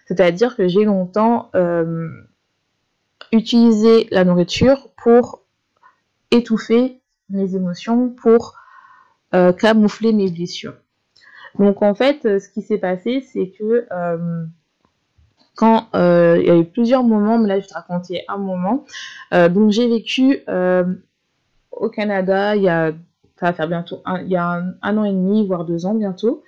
c'est-à-dire 0.08 0.56
que 0.56 0.66
j'ai 0.66 0.84
longtemps 0.84 1.48
euh, 1.54 2.08
utiliser 3.30 4.08
la 4.10 4.24
nourriture 4.24 4.88
pour 4.96 5.42
étouffer 6.32 7.00
mes 7.30 7.54
émotions, 7.54 8.10
pour 8.10 8.56
euh, 9.34 9.52
camoufler 9.52 10.12
mes 10.12 10.30
blessures. 10.30 10.74
Donc 11.58 11.82
en 11.82 11.94
fait, 11.94 12.24
euh, 12.24 12.38
ce 12.38 12.48
qui 12.48 12.62
s'est 12.62 12.78
passé, 12.78 13.20
c'est 13.20 13.48
que 13.48 13.86
euh, 13.90 14.44
quand 15.56 15.88
il 15.94 16.44
y 16.46 16.50
a 16.50 16.56
eu 16.56 16.64
plusieurs 16.64 17.02
moments, 17.02 17.38
mais 17.38 17.48
là 17.48 17.56
je 17.56 17.62
vais 17.62 17.68
te 17.68 17.74
raconter 17.74 18.24
un 18.28 18.36
moment. 18.36 18.84
donc 19.32 19.70
j'ai 19.70 19.88
vécu 19.88 20.42
au 21.70 21.88
Canada 21.88 22.54
il 22.56 22.62
y 22.62 22.68
a, 22.68 22.92
faire 23.38 23.66
bientôt 23.66 24.02
un, 24.04 24.20
il 24.20 24.28
y 24.28 24.36
a 24.36 24.62
un, 24.82 24.96
an 24.98 25.04
et 25.04 25.12
demi, 25.12 25.46
voire 25.46 25.64
deux 25.64 25.86
ans 25.86 25.94
bientôt. 25.94 26.44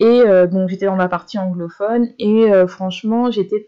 Et 0.00 0.22
donc 0.50 0.70
j'étais 0.70 0.86
dans 0.86 0.96
la 0.96 1.08
partie 1.08 1.38
anglophone 1.38 2.08
et 2.18 2.50
franchement 2.66 3.30
j'étais 3.30 3.66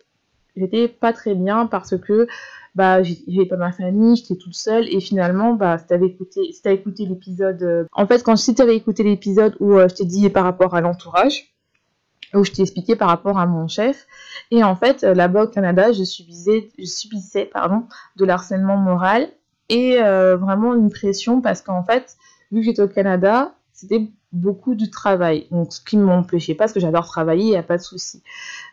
j'étais 0.57 0.88
pas 0.88 1.12
très 1.12 1.35
bien 1.35 1.66
parce 1.66 1.99
que 1.99 2.26
bah 2.75 3.03
j'avais 3.03 3.47
pas 3.47 3.57
ma 3.57 3.73
famille, 3.73 4.17
j'étais 4.17 4.37
toute 4.37 4.55
seule 4.55 4.89
et 4.89 5.00
finalement 5.00 5.55
bah 5.55 5.79
si 5.79 5.87
t'avais 5.87 6.07
écouté 6.07 6.53
si 6.53 6.69
écouté 6.69 7.07
l'épisode 7.07 7.62
euh, 7.62 7.85
en 7.93 8.07
fait 8.07 8.23
quand 8.23 8.37
si 8.37 8.55
t'avais 8.55 8.77
écouté 8.77 9.03
l'épisode 9.03 9.57
où 9.61 9.75
euh, 9.75 9.89
je 9.89 9.97
t'ai 9.97 10.05
dit 10.05 10.29
par 10.31 10.45
rapport 10.45 10.75
à 10.75 10.81
l'entourage 10.81 11.55
où 12.35 12.45
je 12.45 12.53
t'ai 12.53 12.62
expliqué 12.62 12.95
par 12.95 13.09
rapport 13.09 13.39
à 13.39 13.47
mon 13.47 13.67
chef 13.67 14.07
et 14.50 14.62
en 14.62 14.77
fait 14.77 15.03
euh, 15.03 15.15
là-bas 15.15 15.45
au 15.45 15.49
Canada 15.49 15.93
je 15.93 16.05
subissais 16.05 16.71
je 16.79 16.85
subissais 16.85 17.45
pardon 17.45 17.85
de 18.17 18.25
l'harcèlement 18.25 18.77
moral 18.77 19.29
et 19.69 19.99
vraiment 20.00 20.75
une 20.75 20.91
pression 20.91 21.41
parce 21.41 21.62
qu'en 21.62 21.85
fait 21.85 22.17
vu 22.50 22.59
que 22.59 22.67
j'étais 22.67 22.83
au 22.83 22.89
Canada 22.89 23.55
c'était 23.73 24.11
beaucoup 24.33 24.75
de 24.75 24.87
travail. 24.87 25.47
Donc, 25.50 25.73
ce 25.73 25.81
qui 25.81 25.97
ne 25.97 26.05
m'empêchait 26.05 26.55
pas, 26.55 26.65
parce 26.65 26.73
que 26.73 26.81
j'adore 26.81 27.07
travailler, 27.07 27.45
il 27.45 27.50
n'y 27.50 27.57
a 27.57 27.62
pas 27.62 27.77
de 27.77 27.83
souci. 27.83 28.23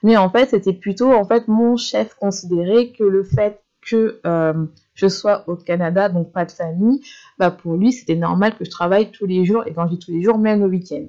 Mais 0.03 0.17
en 0.17 0.29
fait, 0.29 0.49
c'était 0.49 0.73
plutôt, 0.73 1.13
en 1.13 1.25
fait, 1.25 1.47
mon 1.47 1.77
chef 1.77 2.13
considérait 2.15 2.89
que 2.89 3.03
le 3.03 3.23
fait 3.23 3.61
que 3.89 4.19
euh, 4.25 4.65
je 4.93 5.07
sois 5.07 5.43
au 5.47 5.55
Canada, 5.55 6.09
donc 6.09 6.31
pas 6.31 6.45
de 6.45 6.51
famille, 6.51 7.01
bah 7.37 7.51
pour 7.51 7.75
lui, 7.75 7.91
c'était 7.91 8.15
normal 8.15 8.55
que 8.57 8.65
je 8.65 8.69
travaille 8.69 9.11
tous 9.11 9.25
les 9.25 9.45
jours, 9.45 9.63
et 9.65 9.73
quand 9.73 9.87
je 9.87 9.95
dis 9.95 9.99
tous 9.99 10.11
les 10.11 10.21
jours, 10.21 10.37
même 10.37 10.61
le 10.61 10.67
week-end. 10.67 11.05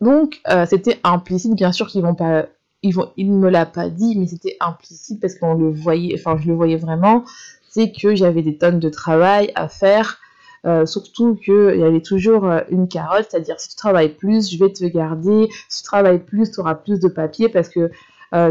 Donc, 0.00 0.40
euh, 0.48 0.66
c'était 0.66 1.00
implicite, 1.02 1.54
bien 1.54 1.72
sûr 1.72 1.86
qu'ils 1.88 2.02
vont 2.02 2.14
pas 2.14 2.46
il, 2.82 2.94
il 3.16 3.32
me 3.32 3.50
l'a 3.50 3.66
pas 3.66 3.88
dit, 3.88 4.16
mais 4.16 4.26
c'était 4.26 4.56
implicite 4.60 5.20
parce 5.20 5.34
qu'on 5.34 5.54
le 5.54 5.70
voyait, 5.70 6.14
enfin 6.14 6.36
je 6.40 6.48
le 6.48 6.54
voyais 6.54 6.76
vraiment, 6.76 7.24
c'est 7.68 7.92
que 7.92 8.14
j'avais 8.14 8.42
des 8.42 8.56
tonnes 8.56 8.78
de 8.78 8.88
travail 8.88 9.52
à 9.54 9.68
faire. 9.68 10.18
Euh, 10.66 10.86
surtout 10.86 11.36
qu'il 11.36 11.78
y 11.78 11.84
avait 11.84 12.02
toujours 12.02 12.44
une 12.68 12.88
carotte, 12.88 13.26
c'est-à-dire 13.30 13.60
si 13.60 13.68
tu 13.68 13.76
travailles 13.76 14.14
plus, 14.14 14.50
je 14.50 14.58
vais 14.58 14.72
te 14.72 14.84
garder. 14.84 15.48
Si 15.68 15.82
tu 15.82 15.86
travailles 15.86 16.18
plus, 16.18 16.50
tu 16.50 16.60
auras 16.60 16.74
plus 16.74 16.98
de 16.98 17.08
papier 17.08 17.48
parce 17.48 17.68
que 17.68 17.90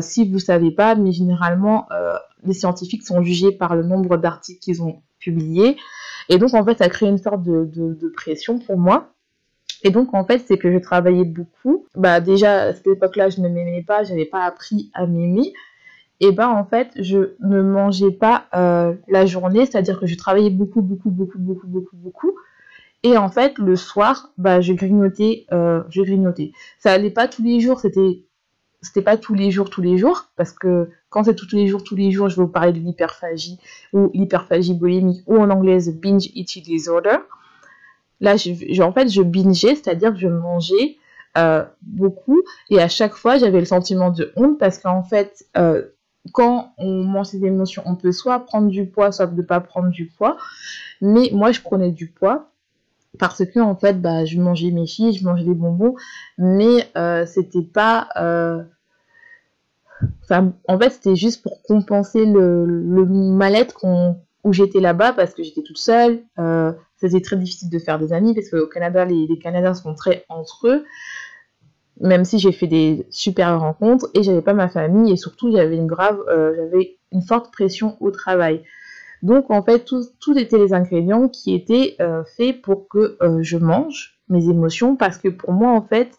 si 0.01 0.29
vous 0.29 0.39
savez 0.39 0.72
pas, 0.72 0.96
mais 0.96 1.12
généralement 1.12 1.88
les 2.43 2.53
scientifiques 2.53 3.05
sont 3.05 3.22
jugés 3.24 3.51
par 3.51 3.75
le 3.75 3.84
nombre 3.84 4.17
d'articles 4.17 4.60
qu'ils 4.60 4.81
ont 4.81 5.01
publiés. 5.19 5.77
Et 6.29 6.38
donc 6.38 6.53
en 6.53 6.63
fait, 6.63 6.77
ça 6.77 6.89
crée 6.89 7.07
une 7.07 7.17
sorte 7.17 7.43
de, 7.43 8.13
pression 8.15 8.60
pour 8.60 8.77
moi. 8.77 9.13
Et 9.84 9.91
donc, 9.91 10.13
en 10.13 10.25
fait, 10.25 10.39
c'est 10.39 10.57
que 10.57 10.72
je 10.72 10.79
travaillais 10.79 11.24
beaucoup. 11.24 11.86
Bah, 11.96 12.19
déjà, 12.19 12.63
à 12.63 12.74
cette 12.74 12.88
époque-là, 12.88 13.29
je 13.29 13.41
ne 13.41 13.48
m'aimais 13.48 13.84
pas, 13.86 14.03
je 14.03 14.10
n'avais 14.10 14.25
pas 14.25 14.43
appris 14.43 14.89
à 14.93 15.05
m'aimer. 15.05 15.53
Et 16.19 16.31
bah, 16.31 16.50
en 16.50 16.65
fait, 16.65 16.89
je 16.96 17.36
ne 17.41 17.62
mangeais 17.62 18.12
pas 18.12 18.46
euh, 18.55 18.96
la 19.07 19.25
journée, 19.25 19.65
c'est-à-dire 19.65 20.00
que 20.00 20.07
je 20.07 20.17
travaillais 20.17 20.50
beaucoup, 20.50 20.81
beaucoup, 20.81 21.12
beaucoup, 21.12 21.38
beaucoup, 21.38 21.67
beaucoup, 21.67 21.96
beaucoup. 21.96 22.36
Et 23.03 23.17
en 23.17 23.29
fait, 23.29 23.60
le 23.60 23.75
soir, 23.75 24.31
bah, 24.39 24.62
je 24.62 24.74
grignotais, 24.74 25.46
euh, 25.51 25.84
je 25.89 26.01
grignotais. 26.01 26.53
Ça 26.79 26.91
allait 26.91 27.12
pas 27.12 27.27
tous 27.27 27.43
les 27.43 27.60
jours, 27.60 27.79
c'était, 27.79 28.24
c'était 28.81 29.01
pas 29.01 29.17
tous 29.17 29.34
les 29.34 29.51
jours, 29.51 29.69
tous 29.69 29.81
les 29.81 29.98
jours, 29.98 30.29
parce 30.36 30.51
que 30.51 30.89
quand 31.10 31.24
c'est 31.24 31.36
tous 31.36 31.55
les 31.55 31.67
jours, 31.67 31.84
tous 31.84 31.96
les 31.96 32.12
jours, 32.12 32.29
je 32.29 32.36
vais 32.36 32.43
vous 32.43 32.48
parler 32.48 32.74
de 32.74 32.79
l'hyperphagie 32.79 33.60
ou 33.93 34.12
l'hyperphagie 34.13 34.74
bohémique 34.74 35.24
ou 35.25 35.38
en 35.38 35.50
anglais 35.50 35.79
binge 35.91 36.29
eating 36.36 36.63
disorder. 36.63 37.17
Là, 38.19 38.36
je, 38.36 38.81
en 38.81 38.91
fait, 38.91 39.10
je 39.10 39.22
bingeais, 39.22 39.75
c'est-à-dire 39.75 40.13
que 40.13 40.19
je 40.19 40.27
mangeais 40.27 40.98
euh, 41.38 41.63
beaucoup 41.81 42.41
et 42.69 42.79
à 42.79 42.88
chaque 42.88 43.13
fois, 43.13 43.38
j'avais 43.38 43.60
le 43.60 43.65
sentiment 43.65 44.12
de 44.12 44.31
honte 44.36 44.57
parce 44.57 44.79
qu'en 44.79 45.03
fait, 45.03 45.46
euh, 45.55 45.84
quand 46.34 46.74
on 46.77 47.03
mange 47.03 47.27
ses 47.27 47.46
émotions, 47.46 47.84
on 47.86 47.96
peut 47.96 48.12
soit 48.12 48.39
prendre 48.39 48.67
du 48.67 48.86
poids, 48.86 49.12
soit 49.12 49.27
ne 49.27 49.41
pas 49.41 49.60
prendre 49.60 49.89
du 49.89 50.07
poids. 50.07 50.38
Mais 51.01 51.29
moi, 51.31 51.51
je 51.51 51.62
prenais 51.62 51.91
du 51.91 52.07
poids 52.07 52.51
parce 53.18 53.46
que 53.46 53.60
en 53.60 53.76
fait, 53.76 54.02
bah, 54.02 54.26
je 54.26 54.40
mangeais 54.40 54.72
mes 54.72 54.88
filles, 54.88 55.14
je 55.14 55.26
mangeais 55.26 55.44
des 55.44 55.54
bonbons, 55.54 55.96
mais 56.38 56.90
euh, 56.98 57.26
c'était 57.26 57.62
pas 57.62 58.10
en 60.68 60.80
fait, 60.80 60.90
c'était 60.90 61.16
juste 61.16 61.42
pour 61.42 61.62
compenser 61.64 62.26
le, 62.26 63.06
mal-être 63.06 63.86
où 64.44 64.54
j'étais 64.54 64.80
là-bas 64.80 65.14
parce 65.14 65.34
que 65.34 65.44
j'étais 65.44 65.64
toute 65.64 65.78
seule. 65.78 66.24
Euh, 66.40 66.72
c'était 66.98 67.22
très 67.22 67.36
difficile 67.36 67.70
de 67.70 67.80
faire 67.80 68.00
des 68.00 68.14
amis 68.14 68.34
parce 68.34 68.50
qu'au 68.50 68.68
Canada, 68.68 69.06
les, 69.06 69.28
Canadiens 69.40 69.74
sont 69.74 69.94
très 69.94 70.26
entre 70.30 70.68
eux. 70.68 70.86
Même 72.00 72.26
si 72.26 72.38
j'ai 72.38 72.52
fait 72.52 72.68
des 72.68 73.08
super 73.10 73.60
rencontres 73.60 74.08
et 74.14 74.22
j'avais 74.22 74.44
pas 74.44 74.54
ma 74.54 74.68
famille 74.68 75.12
et 75.12 75.18
surtout 75.18 75.52
j'avais 75.52 75.78
une 75.78 75.88
grave, 75.88 76.20
euh, 76.30 76.54
j'avais 76.56 76.98
une 77.12 77.24
forte 77.24 77.52
pression 77.52 77.98
au 78.00 78.12
travail. 78.12 78.64
Donc 79.24 79.50
en 79.50 79.64
fait, 79.64 79.86
tout, 79.86 80.04
tout 80.20 80.38
étaient 80.38 80.58
les 80.58 80.74
ingrédients 80.74 81.28
qui 81.28 81.54
étaient 81.56 81.96
euh, 82.00 82.24
faits 82.38 82.62
pour 82.62 82.88
que 82.88 83.18
euh, 83.22 83.40
je 83.42 83.58
mange 83.58 84.20
mes 84.30 84.50
émotions 84.50 84.96
parce 84.96 85.18
que 85.18 85.30
pour 85.30 85.54
moi 85.54 85.72
en 85.72 85.82
fait, 85.82 86.18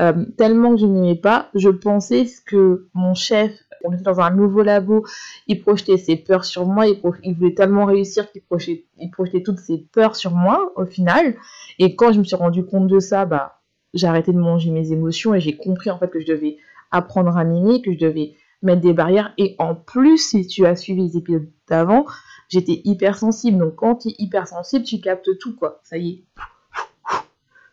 euh, 0.00 0.24
tellement 0.36 0.74
que 0.74 0.80
je 0.80 0.86
n'aimais 0.86 1.14
pas, 1.14 1.48
je 1.54 1.70
pensais 1.70 2.26
que 2.44 2.88
mon 2.92 3.14
chef 3.14 3.52
on 3.84 3.92
était 3.92 4.02
dans 4.02 4.20
un 4.20 4.30
nouveau 4.30 4.62
labo, 4.62 5.06
il 5.46 5.60
projetait 5.60 5.96
ses 5.96 6.16
peurs 6.16 6.44
sur 6.44 6.66
moi, 6.66 6.86
il, 6.86 7.34
voulait 7.34 7.54
tellement 7.54 7.84
réussir 7.84 8.30
qu'il 8.30 8.42
projetait, 8.42 9.42
toutes 9.44 9.58
ses 9.58 9.78
peurs 9.78 10.16
sur 10.16 10.32
moi 10.32 10.72
au 10.76 10.86
final. 10.86 11.36
Et 11.78 11.94
quand 11.94 12.12
je 12.12 12.18
me 12.18 12.24
suis 12.24 12.36
rendu 12.36 12.64
compte 12.64 12.88
de 12.88 12.98
ça, 12.98 13.24
bah, 13.24 13.60
j'ai 13.94 14.06
arrêté 14.06 14.32
de 14.32 14.38
manger 14.38 14.70
mes 14.70 14.92
émotions 14.92 15.34
et 15.34 15.40
j'ai 15.40 15.56
compris 15.56 15.90
en 15.90 15.98
fait 15.98 16.08
que 16.08 16.20
je 16.20 16.26
devais 16.26 16.58
apprendre 16.90 17.36
à 17.36 17.44
m'aimer, 17.44 17.82
que 17.82 17.92
je 17.92 17.98
devais 17.98 18.34
mettre 18.66 18.82
des 18.82 18.92
barrières. 18.92 19.32
Et 19.38 19.56
en 19.58 19.74
plus, 19.74 20.18
si 20.18 20.46
tu 20.46 20.66
as 20.66 20.76
suivi 20.76 21.02
les 21.02 21.16
épisodes 21.16 21.48
d'avant, 21.68 22.04
j'étais 22.48 22.82
hypersensible. 22.84 23.58
Donc 23.58 23.76
quand 23.76 23.96
tu 23.96 24.08
es 24.08 24.14
hypersensible, 24.18 24.84
tu 24.84 25.00
captes 25.00 25.28
tout 25.38 25.56
quoi. 25.56 25.80
Ça 25.84 25.96
y 25.96 26.10
est. 26.10 26.24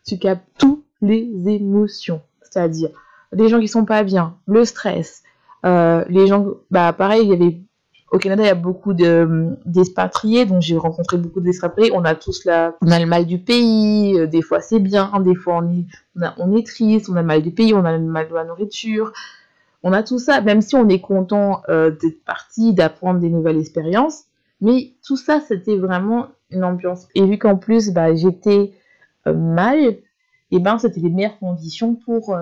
Tu 0.06 0.18
captes 0.18 0.46
toutes 0.58 0.84
les 1.02 1.30
émotions. 1.46 2.22
C'est-à-dire 2.42 2.90
les 3.32 3.48
gens 3.48 3.60
qui 3.60 3.68
sont 3.68 3.84
pas 3.84 4.02
bien, 4.04 4.36
le 4.46 4.64
stress, 4.64 5.22
euh, 5.64 6.04
les 6.08 6.26
gens, 6.26 6.46
bah 6.70 6.92
pareil, 6.92 7.22
il 7.24 7.30
y 7.30 7.32
avait 7.32 7.60
au 8.12 8.18
Canada, 8.18 8.44
il 8.44 8.46
y 8.46 8.50
a 8.50 8.54
beaucoup 8.54 8.92
d'expatriés, 8.94 10.46
donc 10.46 10.62
j'ai 10.62 10.76
rencontré 10.76 11.16
beaucoup 11.16 11.40
d'expatriés. 11.40 11.90
On 11.92 12.04
a 12.04 12.14
tous 12.14 12.44
la, 12.44 12.76
on 12.80 12.90
a 12.92 13.00
le 13.00 13.06
mal 13.06 13.26
du 13.26 13.38
pays. 13.38 14.16
Euh, 14.16 14.26
des 14.26 14.42
fois 14.42 14.60
c'est 14.60 14.78
bien, 14.78 15.10
des 15.20 15.34
fois 15.34 15.56
on 15.56 15.72
est, 15.72 15.86
on, 16.38 16.54
est 16.54 16.64
triste, 16.64 17.08
on 17.08 17.16
a 17.16 17.22
le 17.22 17.26
mal 17.26 17.42
du 17.42 17.50
pays, 17.50 17.74
on 17.74 17.84
a 17.84 17.92
le 17.96 18.04
mal 18.04 18.28
de 18.28 18.34
la 18.34 18.44
nourriture. 18.44 19.12
On 19.84 19.92
a 19.92 20.02
tout 20.02 20.18
ça, 20.18 20.40
même 20.40 20.60
si 20.60 20.74
on 20.74 20.88
est 20.88 21.00
content 21.00 21.62
euh, 21.68 21.92
d'être 21.92 22.24
parti, 22.24 22.74
d'apprendre 22.74 23.20
des 23.20 23.30
nouvelles 23.30 23.58
expériences. 23.58 24.24
Mais 24.60 24.94
tout 25.06 25.16
ça, 25.16 25.40
c'était 25.40 25.76
vraiment 25.76 26.26
une 26.50 26.64
ambiance. 26.64 27.06
Et 27.14 27.24
vu 27.24 27.38
qu'en 27.38 27.56
plus, 27.56 27.90
bah, 27.92 28.14
j'étais 28.14 28.72
mal, 29.26 29.96
et 30.50 30.58
ben 30.58 30.78
c'était 30.78 31.00
les 31.00 31.08
meilleures 31.10 31.38
conditions 31.38 31.94
pour 31.94 32.36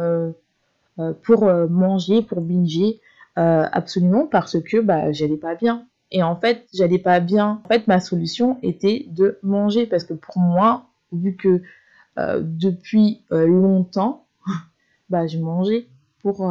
pour 1.23 1.45
manger, 1.69 2.23
pour 2.23 2.41
binger. 2.41 3.01
Euh, 3.39 3.65
absolument 3.73 4.27
parce 4.27 4.61
que 4.61 4.79
bah, 4.79 5.11
j'allais 5.13 5.39
pas 5.39 5.55
bien. 5.55 5.87
Et 6.11 6.23
en 6.23 6.37
fait, 6.37 6.67
j'allais 6.75 6.99
pas 6.99 7.21
bien. 7.21 7.63
En 7.65 7.69
fait, 7.69 7.87
ma 7.87 7.99
solution 7.99 8.59
était 8.63 9.07
de 9.09 9.39
manger 9.43 9.87
parce 9.87 10.05
que 10.05 10.13
pour 10.13 10.39
moi, 10.39 10.87
vu 11.13 11.37
que 11.37 11.63
euh, 12.19 12.41
depuis 12.43 13.23
euh, 13.33 13.47
longtemps, 13.47 14.27
bah, 15.11 15.27
je 15.27 15.39
mangeais 15.39 15.87
pour. 16.21 16.43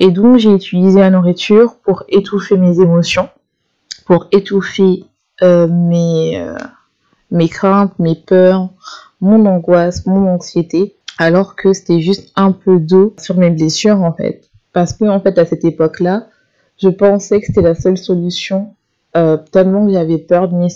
Et 0.00 0.10
donc, 0.10 0.38
j'ai 0.38 0.52
utilisé 0.52 0.98
la 0.98 1.10
nourriture 1.10 1.76
pour 1.84 2.02
étouffer 2.08 2.56
mes 2.56 2.80
émotions, 2.80 3.28
pour 4.06 4.26
étouffer 4.32 5.04
mes, 5.42 6.44
mes 7.30 7.48
craintes, 7.48 7.98
mes 7.98 8.16
peurs, 8.16 8.68
mon 9.20 9.46
angoisse, 9.46 10.06
mon 10.06 10.26
anxiété, 10.28 10.96
alors 11.18 11.54
que 11.54 11.72
c'était 11.72 12.00
juste 12.00 12.32
un 12.36 12.52
peu 12.52 12.78
d'eau 12.78 13.14
sur 13.18 13.36
mes 13.36 13.50
blessures 13.50 14.02
en 14.02 14.12
fait. 14.12 14.48
Parce 14.72 14.92
que, 14.92 15.04
en 15.04 15.20
fait, 15.20 15.38
à 15.38 15.44
cette 15.44 15.64
époque-là, 15.64 16.26
je 16.78 16.88
pensais 16.88 17.40
que 17.40 17.46
c'était 17.46 17.62
la 17.62 17.74
seule 17.74 17.98
solution, 17.98 18.74
euh, 19.16 19.36
tellement 19.36 19.88
j'avais 19.90 20.18
peur 20.18 20.48
de 20.48 20.54
mes, 20.54 20.68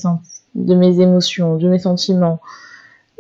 de 0.55 0.75
mes 0.75 1.01
émotions, 1.01 1.57
de 1.57 1.69
mes 1.69 1.79
sentiments. 1.79 2.41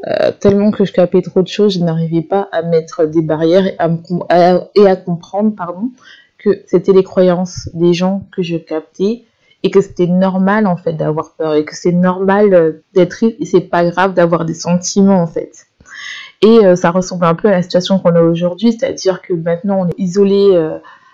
Euh, 0.07 0.33
tellement 0.39 0.71
que 0.71 0.85
je 0.85 0.93
capais 0.93 1.23
trop 1.23 1.41
de 1.43 1.49
choses, 1.49 1.75
je 1.75 1.81
n'arrivais 1.81 2.21
pas 2.23 2.49
à 2.53 2.63
mettre 2.63 3.07
des 3.07 3.23
barrières 3.23 3.67
et 3.67 4.87
à, 4.87 4.97
comprendre 4.97 5.55
pardon, 5.55 5.91
que 6.39 6.63
c'était 6.67 6.93
les 6.93 7.03
croyances 7.03 7.71
des 7.73 7.95
gens 7.95 8.27
que 8.31 8.43
je 8.43 8.57
captais 8.57 9.25
et 9.63 9.71
que 9.71 9.81
c'était 9.81 10.07
normal 10.07 10.67
en 10.67 10.77
fait 10.77 10.93
d'avoir 10.93 11.33
peur 11.39 11.55
et 11.55 11.65
que 11.65 11.75
c'est 11.75 11.93
normal 11.93 12.53
euh, 12.53 12.85
d'être 12.93 13.13
triste 13.13 13.37
et 13.41 13.47
c'est 13.47 13.63
pas 13.63 13.89
grave 13.89 14.13
d'avoir 14.13 14.45
des 14.45 14.53
sentiments 14.53 15.23
en 15.23 15.27
fait. 15.27 15.67
Et 16.43 16.67
euh, 16.67 16.77
ça 16.77 16.91
ressemble 16.91 17.25
un 17.25 17.35
peu 17.35 17.49
à 17.49 17.53
la 17.53 17.63
situation 17.63 17.99
qu'on 17.99 18.15
a 18.15 18.21
aujourd'hui, 18.21 18.73
c'est-à-dire 18.73 19.23
que 19.23 19.33
maintenant 19.33 19.87
on 19.87 19.89
est 19.89 19.99
isolé 19.99 20.71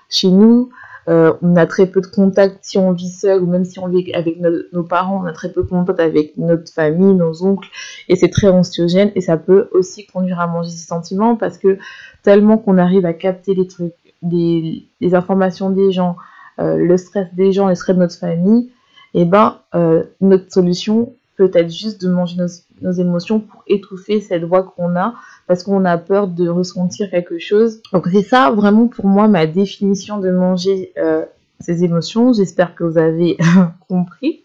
chez 0.09 0.30
nous, 0.30 0.70
euh, 1.09 1.33
on 1.42 1.57
a 1.57 1.66
très 1.66 1.87
peu 1.87 2.00
de 2.00 2.07
contact 2.07 2.59
si 2.62 2.78
on 2.78 2.92
vit 2.92 3.11
seul 3.11 3.42
ou 3.42 3.47
même 3.47 3.64
si 3.64 3.78
on 3.78 3.88
vit 3.88 4.12
avec 4.12 4.38
nos, 4.40 4.83
parents, 4.83 5.23
on 5.23 5.26
a 5.26 5.33
très 5.33 5.50
peu 5.50 5.62
de 5.62 5.69
contact 5.69 6.00
avec 6.00 6.37
notre 6.37 6.73
famille, 6.73 7.14
nos 7.14 7.42
oncles, 7.45 7.69
et 8.09 8.16
c'est 8.16 8.28
très 8.28 8.49
anxiogène 8.49 9.11
et 9.14 9.21
ça 9.21 9.37
peut 9.37 9.69
aussi 9.73 10.07
conduire 10.07 10.40
à 10.40 10.47
manger 10.47 10.71
ses 10.71 10.87
sentiments 10.87 11.37
parce 11.37 11.59
que 11.59 11.78
tellement 12.23 12.59
qu'on 12.59 12.78
arrive 12.78 13.07
à 13.07 13.12
capter 13.12 13.54
les 13.54 13.66
trucs, 13.66 13.95
les, 14.23 14.85
informations 15.14 15.71
des 15.71 15.92
gens, 15.92 16.16
le 16.59 16.97
stress 16.99 17.28
des 17.35 17.52
gens, 17.52 17.69
le 17.69 17.75
stress 17.75 17.97
de 17.97 18.00
notre 18.00 18.19
famille, 18.19 18.71
et 19.14 19.23
eh 19.23 19.25
ben 19.25 19.59
notre 20.21 20.52
solution 20.52 21.14
peut 21.40 21.50
être 21.54 21.71
juste 21.71 22.02
de 22.02 22.11
manger 22.11 22.37
nos, 22.83 22.92
émotions 22.92 23.40
pour 23.40 23.62
étouffer 23.66 24.21
cette 24.21 24.45
voix 24.45 24.62
qu'on 24.62 24.95
a 24.95 25.14
parce 25.50 25.64
qu'on 25.64 25.85
a 25.85 25.99
peur 25.99 26.28
de 26.28 26.49
ressentir 26.49 27.11
quelque 27.11 27.40
chose. 27.40 27.83
Donc 27.92 28.07
c'est 28.12 28.23
ça 28.23 28.52
vraiment 28.52 28.87
pour 28.87 29.07
moi 29.07 29.26
ma 29.26 29.47
définition 29.47 30.19
de 30.19 30.30
manger 30.30 30.92
euh, 30.97 31.25
ses 31.59 31.83
émotions. 31.83 32.33
J'espère 32.33 32.76
que 32.76 32.85
vous 32.85 32.99
avez 32.99 33.37
compris. 33.88 34.45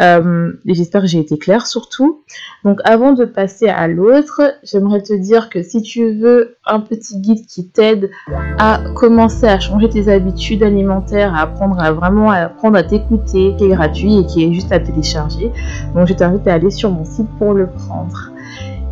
Euh, 0.00 0.52
et 0.66 0.74
j'espère 0.74 1.02
que 1.02 1.06
j'ai 1.06 1.20
été 1.20 1.38
claire 1.38 1.68
surtout. 1.68 2.24
Donc 2.64 2.80
avant 2.82 3.12
de 3.12 3.26
passer 3.26 3.68
à 3.68 3.86
l'autre, 3.86 4.42
j'aimerais 4.64 5.02
te 5.02 5.12
dire 5.12 5.50
que 5.50 5.62
si 5.62 5.82
tu 5.82 6.12
veux 6.14 6.56
un 6.66 6.80
petit 6.80 7.20
guide 7.20 7.46
qui 7.46 7.68
t'aide 7.68 8.10
à 8.58 8.80
commencer 8.96 9.46
à 9.46 9.60
changer 9.60 9.88
tes 9.88 10.12
habitudes 10.12 10.64
alimentaires, 10.64 11.32
à 11.32 11.42
apprendre 11.42 11.78
à 11.78 11.92
vraiment 11.92 12.32
apprendre 12.32 12.76
à 12.76 12.82
t'écouter, 12.82 13.54
qui 13.56 13.66
est 13.66 13.68
gratuit 13.68 14.18
et 14.18 14.26
qui 14.26 14.42
est 14.42 14.52
juste 14.52 14.72
à 14.72 14.80
télécharger, 14.80 15.52
donc 15.94 16.08
je 16.08 16.14
t'invite 16.14 16.48
à 16.48 16.54
aller 16.54 16.72
sur 16.72 16.90
mon 16.90 17.04
site 17.04 17.28
pour 17.38 17.54
le 17.54 17.68
prendre. 17.68 18.32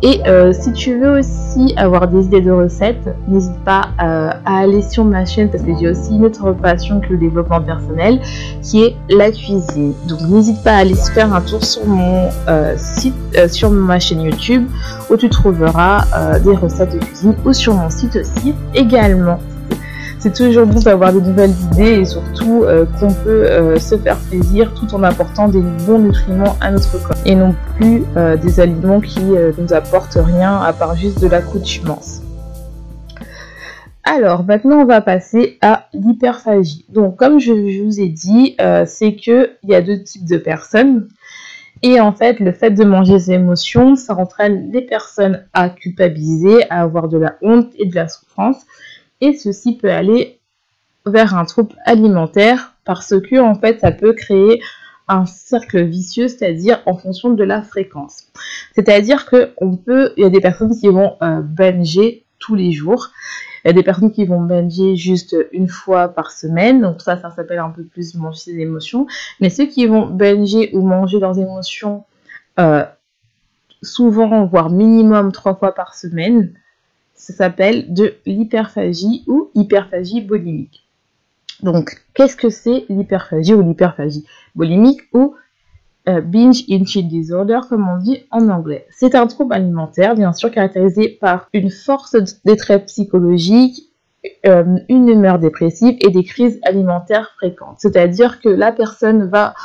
Et 0.03 0.21
euh, 0.27 0.53
si 0.53 0.71
tu 0.73 0.99
veux 0.99 1.19
aussi 1.19 1.73
avoir 1.75 2.07
des 2.07 2.25
idées 2.25 2.41
de 2.41 2.51
recettes, 2.51 3.09
n'hésite 3.27 3.57
pas 3.65 3.89
euh, 4.01 4.29
à 4.45 4.59
aller 4.59 4.83
sur 4.83 5.03
ma 5.03 5.25
chaîne 5.25 5.49
parce 5.49 5.63
que 5.63 5.71
j'ai 5.79 5.89
aussi 5.89 6.11
une 6.11 6.25
autre 6.25 6.51
passion 6.51 6.99
que 6.99 7.09
le 7.09 7.17
développement 7.17 7.61
personnel 7.61 8.21
qui 8.61 8.83
est 8.83 8.95
la 9.09 9.31
cuisine. 9.31 9.93
Donc 10.07 10.21
n'hésite 10.21 10.63
pas 10.63 10.73
à 10.73 10.77
aller 10.77 10.93
faire 10.93 11.33
un 11.33 11.41
tour 11.41 11.63
sur 11.63 11.85
mon 11.87 12.29
euh, 12.47 12.75
site, 12.77 13.15
sur 13.47 13.71
ma 13.71 13.99
chaîne 13.99 14.21
YouTube 14.21 14.67
où 15.09 15.17
tu 15.17 15.29
trouveras 15.29 16.03
des 16.39 16.55
recettes 16.55 16.93
de 16.93 16.99
cuisine 16.99 17.35
ou 17.45 17.53
sur 17.53 17.73
mon 17.73 17.89
site 17.89 18.17
aussi 18.17 18.53
également. 18.75 19.39
C'est 20.27 20.43
toujours 20.45 20.65
bon 20.65 20.79
d'avoir 20.79 21.13
de 21.13 21.21
nouvelles 21.21 21.53
idées 21.71 21.99
et 22.01 22.05
surtout 22.05 22.63
euh, 22.63 22.85
qu'on 22.99 23.13
peut 23.13 23.45
euh, 23.45 23.79
se 23.79 23.97
faire 23.97 24.17
plaisir 24.17 24.73
tout 24.73 24.93
en 24.93 25.03
apportant 25.03 25.47
des 25.47 25.61
bons 25.85 25.99
nutriments 25.99 26.57
à 26.59 26.71
notre 26.71 27.01
corps 27.01 27.15
et 27.25 27.33
non 27.33 27.55
plus 27.77 28.03
euh, 28.17 28.35
des 28.35 28.59
aliments 28.59 28.99
qui 28.99 29.21
nous 29.21 29.73
apportent 29.73 30.17
rien 30.21 30.57
à 30.57 30.73
part 30.73 30.95
juste 30.95 31.21
de 31.21 31.27
l'accoutumance. 31.27 32.21
Alors 34.03 34.43
maintenant 34.43 34.79
on 34.79 34.85
va 34.85 34.99
passer 34.99 35.57
à 35.61 35.87
l'hyperphagie. 35.93 36.85
Donc 36.89 37.15
comme 37.15 37.39
je, 37.39 37.83
vous 37.83 37.99
ai 38.01 38.07
dit, 38.07 38.57
c'est 38.85 39.15
que 39.15 39.51
il 39.63 39.69
y 39.69 39.75
a 39.75 39.81
deux 39.81 40.01
types 40.03 40.25
de 40.25 40.37
personnes. 40.37 41.07
Et 41.83 41.99
en 41.99 42.11
fait, 42.11 42.39
le 42.39 42.51
fait 42.53 42.71
de 42.71 42.83
manger 42.83 43.19
ses 43.19 43.33
émotions, 43.33 43.95
ça 43.95 44.15
entraîne 44.15 44.71
les 44.71 44.81
personnes 44.81 45.45
à 45.53 45.69
culpabiliser, 45.69 46.67
à 46.71 46.81
avoir 46.81 47.07
de 47.07 47.19
la 47.19 47.35
honte 47.43 47.69
et 47.77 47.85
de 47.85 47.93
la 47.93 48.07
souffrance 48.07 48.57
et 49.21 49.33
ceci 49.33 49.77
peut 49.77 49.91
aller 49.91 50.39
vers 51.05 51.35
un 51.35 51.45
trouble 51.45 51.75
alimentaire 51.85 52.75
parce 52.85 53.13
que 53.19 53.39
en 53.39 53.55
fait 53.55 53.79
ça 53.79 53.91
peut 53.91 54.13
créer 54.13 54.61
un 55.07 55.25
cercle 55.25 55.83
vicieux, 55.83 56.27
c'est-à-dire 56.27 56.81
en 56.85 56.97
fonction 56.97 57.29
de 57.29 57.43
la 57.43 57.61
fréquence. 57.61 58.27
C'est-à-dire 58.75 59.25
que 59.25 59.53
peut, 59.85 60.13
il 60.17 60.23
y 60.23 60.25
a 60.25 60.29
des 60.29 60.41
personnes 60.41 60.77
qui 60.77 60.89
vont 60.89 61.15
euh, 61.21 61.41
banger 61.41 62.25
tous 62.39 62.55
les 62.55 62.71
jours, 62.71 63.09
il 63.63 63.69
y 63.69 63.71
a 63.71 63.73
des 63.73 63.83
personnes 63.83 64.11
qui 64.11 64.25
vont 64.25 64.41
banger 64.41 64.95
juste 64.95 65.35
une 65.51 65.69
fois 65.69 66.09
par 66.09 66.31
semaine, 66.31 66.81
donc 66.81 67.01
ça, 67.01 67.17
ça 67.17 67.31
s'appelle 67.31 67.59
un 67.59 67.69
peu 67.69 67.83
plus 67.83 68.15
manger 68.15 68.39
ses 68.39 68.59
émotions. 68.59 69.07
Mais 69.39 69.49
ceux 69.49 69.65
qui 69.65 69.87
vont 69.87 70.07
banger 70.07 70.69
ou 70.73 70.81
manger 70.81 71.19
leurs 71.19 71.39
émotions 71.39 72.05
euh, 72.59 72.85
souvent, 73.81 74.45
voire 74.45 74.69
minimum 74.69 75.31
trois 75.31 75.55
fois 75.55 75.73
par 75.73 75.95
semaine, 75.95 76.53
ça 77.17 77.33
s'appelle 77.33 77.93
de 77.93 78.13
l'hyperphagie 78.25 79.23
ou 79.27 79.49
hyperphagie 79.55 80.21
boulimique. 80.21 80.87
Donc, 81.63 81.97
qu'est-ce 82.13 82.35
que 82.35 82.49
c'est 82.49 82.85
l'hyperphagie 82.87 83.55
ou 83.55 83.61
l'hyperphagie 83.61 84.25
boulimique 84.55 85.01
ou 85.13 85.35
euh, 86.07 86.21
binge 86.21 86.63
eating 86.67 87.09
disorder, 87.09 87.59
comme 87.67 87.89
on 87.89 87.97
dit 87.97 88.23
en 88.29 88.47
anglais? 88.49 88.85
C'est 88.91 89.15
un 89.15 89.25
trouble 89.25 89.55
alimentaire, 89.55 90.15
bien 90.15 90.31
sûr, 90.31 90.51
caractérisé 90.51 91.09
par 91.09 91.49
une 91.53 91.71
force 91.71 92.11
de 92.13 92.23
détresse 92.45 92.83
psychologique, 92.85 93.91
euh, 94.45 94.77
une 94.87 95.09
humeur 95.09 95.39
dépressive 95.39 95.97
et 96.01 96.11
des 96.11 96.23
crises 96.23 96.59
alimentaires 96.63 97.31
fréquentes. 97.35 97.77
C'est-à-dire 97.79 98.39
que 98.39 98.49
la 98.49 98.71
personne 98.71 99.27
va 99.27 99.55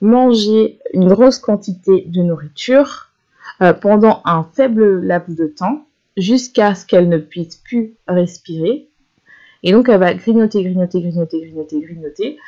manger 0.00 0.78
une 0.94 1.08
grosse 1.08 1.38
quantité 1.38 2.06
de 2.08 2.22
nourriture 2.22 3.10
euh, 3.60 3.74
pendant 3.74 4.22
un 4.24 4.46
faible 4.54 5.00
laps 5.00 5.36
de 5.36 5.46
temps 5.46 5.84
jusqu'à 6.16 6.74
ce 6.74 6.86
qu'elle 6.86 7.08
ne 7.08 7.18
puisse 7.18 7.56
plus 7.56 7.94
respirer. 8.06 8.88
Et 9.62 9.72
donc, 9.72 9.88
elle 9.88 10.00
va 10.00 10.14
grignoter, 10.14 10.62
grignoter, 10.64 11.00
grignoter, 11.00 11.40
grignoter, 11.40 11.80
grignoter, 11.80 12.38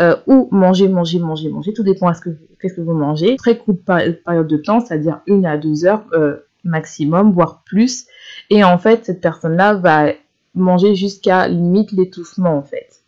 euh, 0.00 0.16
ou 0.26 0.48
manger, 0.50 0.88
manger, 0.88 1.18
manger, 1.20 1.48
manger. 1.48 1.72
Tout 1.72 1.84
dépend 1.84 2.08
à 2.08 2.14
ce 2.14 2.20
que, 2.20 2.30
qu'est-ce 2.60 2.74
que 2.74 2.80
vous 2.80 2.94
mangez. 2.94 3.36
Très 3.36 3.56
courte 3.56 3.80
période 3.84 4.48
de 4.48 4.56
temps, 4.56 4.80
c'est-à-dire 4.80 5.20
une 5.26 5.46
à 5.46 5.56
deux 5.56 5.84
heures 5.84 6.04
euh, 6.12 6.36
maximum, 6.64 7.32
voire 7.32 7.62
plus. 7.64 8.06
Et 8.50 8.64
en 8.64 8.78
fait, 8.78 9.04
cette 9.04 9.20
personne-là 9.20 9.74
va 9.74 10.12
manger 10.54 10.94
jusqu'à 10.94 11.46
limite 11.46 11.92
l'étouffement, 11.92 12.56
en 12.56 12.62
fait. 12.62 13.02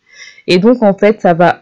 Et 0.47 0.59
donc, 0.59 0.81
en 0.81 0.93
fait, 0.93 1.21
ça 1.21 1.33
va 1.33 1.59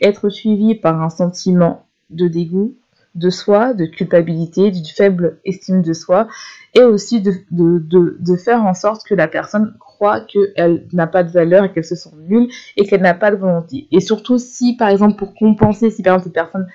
être 0.00 0.28
suivi 0.30 0.74
par 0.74 1.00
un 1.00 1.10
sentiment 1.10 1.86
de 2.10 2.26
dégoût, 2.26 2.74
de 3.14 3.30
soi, 3.30 3.74
de 3.74 3.86
culpabilité, 3.86 4.70
d'une 4.70 4.84
faible 4.84 5.40
estime 5.44 5.82
de 5.82 5.92
soi, 5.92 6.28
et 6.74 6.82
aussi 6.82 7.20
de, 7.20 7.32
de, 7.50 8.16
de, 8.18 8.36
faire 8.36 8.64
en 8.64 8.74
sorte 8.74 9.04
que 9.04 9.14
la 9.14 9.26
personne 9.26 9.74
croit 9.80 10.20
qu'elle 10.20 10.86
n'a 10.92 11.06
pas 11.06 11.24
de 11.24 11.30
valeur 11.30 11.64
et 11.64 11.72
qu'elle 11.72 11.84
se 11.84 11.96
sent 11.96 12.10
nulle 12.28 12.48
et 12.76 12.86
qu'elle 12.86 13.02
n'a 13.02 13.14
pas 13.14 13.30
de 13.30 13.36
volonté. 13.36 13.88
Et 13.90 14.00
surtout 14.00 14.38
si, 14.38 14.76
par 14.76 14.88
exemple, 14.88 15.16
pour 15.16 15.34
compenser, 15.34 15.90
si 15.90 16.02
par 16.02 16.14
exemple 16.14 16.24
cette 16.24 16.34
personne 16.34 16.66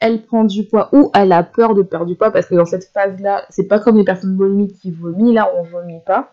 elle 0.00 0.22
prend 0.22 0.44
du 0.44 0.64
poids 0.64 0.88
ou 0.92 1.10
elle 1.14 1.32
a 1.32 1.42
peur 1.42 1.74
de 1.74 1.82
perdre 1.82 2.06
du 2.06 2.14
poids 2.14 2.30
parce 2.30 2.46
que 2.46 2.54
dans 2.54 2.64
cette 2.64 2.84
phase-là, 2.92 3.44
c'est 3.50 3.66
pas 3.66 3.80
comme 3.80 3.96
les 3.96 4.04
personnes 4.04 4.36
vomissent 4.36 4.78
qui 4.80 4.90
vomissent, 4.90 5.34
là 5.34 5.50
on 5.56 5.64
vomit 5.64 6.00
pas. 6.06 6.32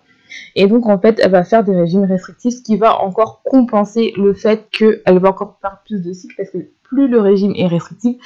Et 0.55 0.67
donc 0.67 0.87
en 0.87 0.99
fait, 0.99 1.19
elle 1.19 1.31
va 1.31 1.43
faire 1.43 1.63
des 1.63 1.75
régimes 1.75 2.03
restrictifs, 2.03 2.55
ce 2.55 2.61
qui 2.61 2.77
va 2.77 2.99
encore 3.01 3.41
compenser 3.43 4.13
le 4.17 4.33
fait 4.33 4.67
qu'elle 4.69 5.19
va 5.19 5.29
encore 5.29 5.57
faire 5.61 5.79
plus 5.85 6.01
de 6.01 6.13
cycles 6.13 6.35
parce 6.35 6.49
que 6.49 6.57
plus 6.83 7.07
le 7.07 7.19
régime 7.19 7.53
est 7.55 7.67
restrictif 7.67 8.17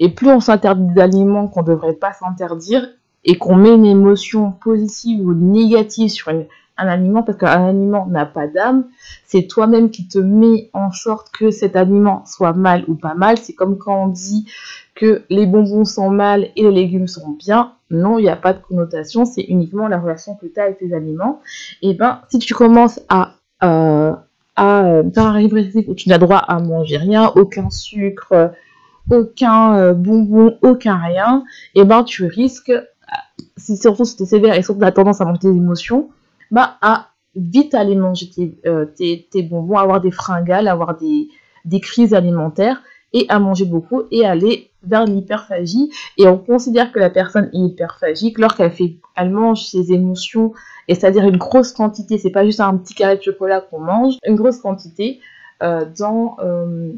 et 0.00 0.08
plus 0.08 0.28
on 0.28 0.40
s'interdit 0.40 0.92
d'aliments 0.94 1.46
qu'on 1.46 1.62
ne 1.62 1.68
devrait 1.68 1.92
pas 1.92 2.12
s'interdire 2.12 2.88
et 3.24 3.36
qu'on 3.36 3.54
met 3.54 3.74
une 3.74 3.84
émotion 3.84 4.50
positive 4.50 5.24
ou 5.24 5.34
négative 5.34 6.08
sur 6.08 6.30
un 6.30 6.88
aliment 6.88 7.22
parce 7.22 7.36
qu'un 7.36 7.68
aliment 7.68 8.06
n'a 8.06 8.24
pas 8.24 8.46
d'âme, 8.46 8.86
c'est 9.26 9.46
toi-même 9.46 9.90
qui 9.90 10.08
te 10.08 10.18
mets 10.18 10.70
en 10.72 10.90
sorte 10.90 11.30
que 11.30 11.50
cet 11.50 11.76
aliment 11.76 12.24
soit 12.24 12.54
mal 12.54 12.84
ou 12.88 12.94
pas 12.94 13.14
mal. 13.14 13.36
C'est 13.36 13.52
comme 13.52 13.76
quand 13.76 14.04
on 14.04 14.08
dit 14.08 14.46
que 14.94 15.22
les 15.28 15.44
bonbons 15.44 15.84
sont 15.84 16.08
mal 16.08 16.48
et 16.56 16.62
les 16.62 16.70
légumes 16.70 17.06
sont 17.06 17.32
bien. 17.32 17.74
Non, 17.90 18.18
il 18.18 18.22
n'y 18.22 18.30
a 18.30 18.36
pas 18.36 18.54
de 18.54 18.60
connotation, 18.60 19.26
c'est 19.26 19.42
uniquement 19.42 19.88
la 19.88 19.98
relation 19.98 20.34
que 20.34 20.46
tu 20.46 20.58
as 20.58 20.64
avec 20.64 20.78
tes 20.78 20.94
aliments. 20.94 21.42
Et 21.82 21.92
ben, 21.92 22.22
si 22.30 22.38
tu 22.38 22.54
commences 22.54 23.00
à 23.10 23.34
euh, 23.62 24.14
à 24.56 25.02
faire 25.14 25.26
un 25.26 25.32
régime 25.32 25.84
où 25.88 25.94
tu 25.94 26.08
n'as 26.08 26.18
droit 26.18 26.38
à 26.38 26.58
manger 26.60 26.96
rien, 26.98 27.32
aucun 27.34 27.70
sucre, 27.70 28.52
aucun 29.10 29.74
euh, 29.76 29.94
bonbon, 29.94 30.58
aucun 30.62 30.96
rien, 30.96 31.44
et 31.74 31.84
ben 31.84 32.04
tu 32.04 32.26
risques 32.26 32.72
si 33.56 33.76
surtout 33.76 34.04
si 34.04 34.16
tu 34.16 34.22
es 34.24 34.26
sévère 34.26 34.54
et 34.54 34.62
surtout 34.62 34.80
tu 34.80 34.86
as 34.86 34.92
tendance 34.92 35.20
à 35.20 35.24
manger 35.24 35.40
tes 35.40 35.48
émotions, 35.48 36.10
bah, 36.50 36.76
à 36.82 37.08
vite 37.36 37.74
aller 37.74 37.94
manger 37.94 38.30
euh, 38.66 38.86
tes, 38.86 39.28
tes, 39.30 39.42
bonbons, 39.42 39.76
avoir 39.76 40.00
des 40.00 40.10
fringales, 40.10 40.68
avoir 40.68 40.96
des, 40.98 41.28
crises 41.80 42.14
alimentaires 42.14 42.82
et 43.12 43.26
à 43.28 43.38
manger 43.38 43.64
beaucoup 43.64 44.02
et 44.10 44.24
aller 44.24 44.70
vers 44.82 45.04
l'hyperphagie. 45.04 45.90
Et 46.16 46.26
on 46.26 46.38
considère 46.38 46.92
que 46.92 46.98
la 46.98 47.10
personne 47.10 47.50
est 47.52 47.58
hyperphagique 47.58 48.38
lorsqu'elle 48.38 48.72
fait, 48.72 48.96
elle 49.16 49.30
mange 49.30 49.64
ses 49.64 49.92
émotions, 49.92 50.52
et 50.88 50.94
c'est-à-dire 50.94 51.24
une 51.24 51.36
grosse 51.36 51.72
quantité, 51.72 52.18
c'est 52.18 52.30
pas 52.30 52.44
juste 52.44 52.60
un 52.60 52.76
petit 52.76 52.94
carré 52.94 53.16
de 53.16 53.22
chocolat 53.22 53.60
qu'on 53.60 53.80
mange, 53.80 54.14
une 54.26 54.36
grosse 54.36 54.58
quantité 54.58 55.20
euh, 55.62 55.84
dans 55.98 56.36
euh, 56.42 56.92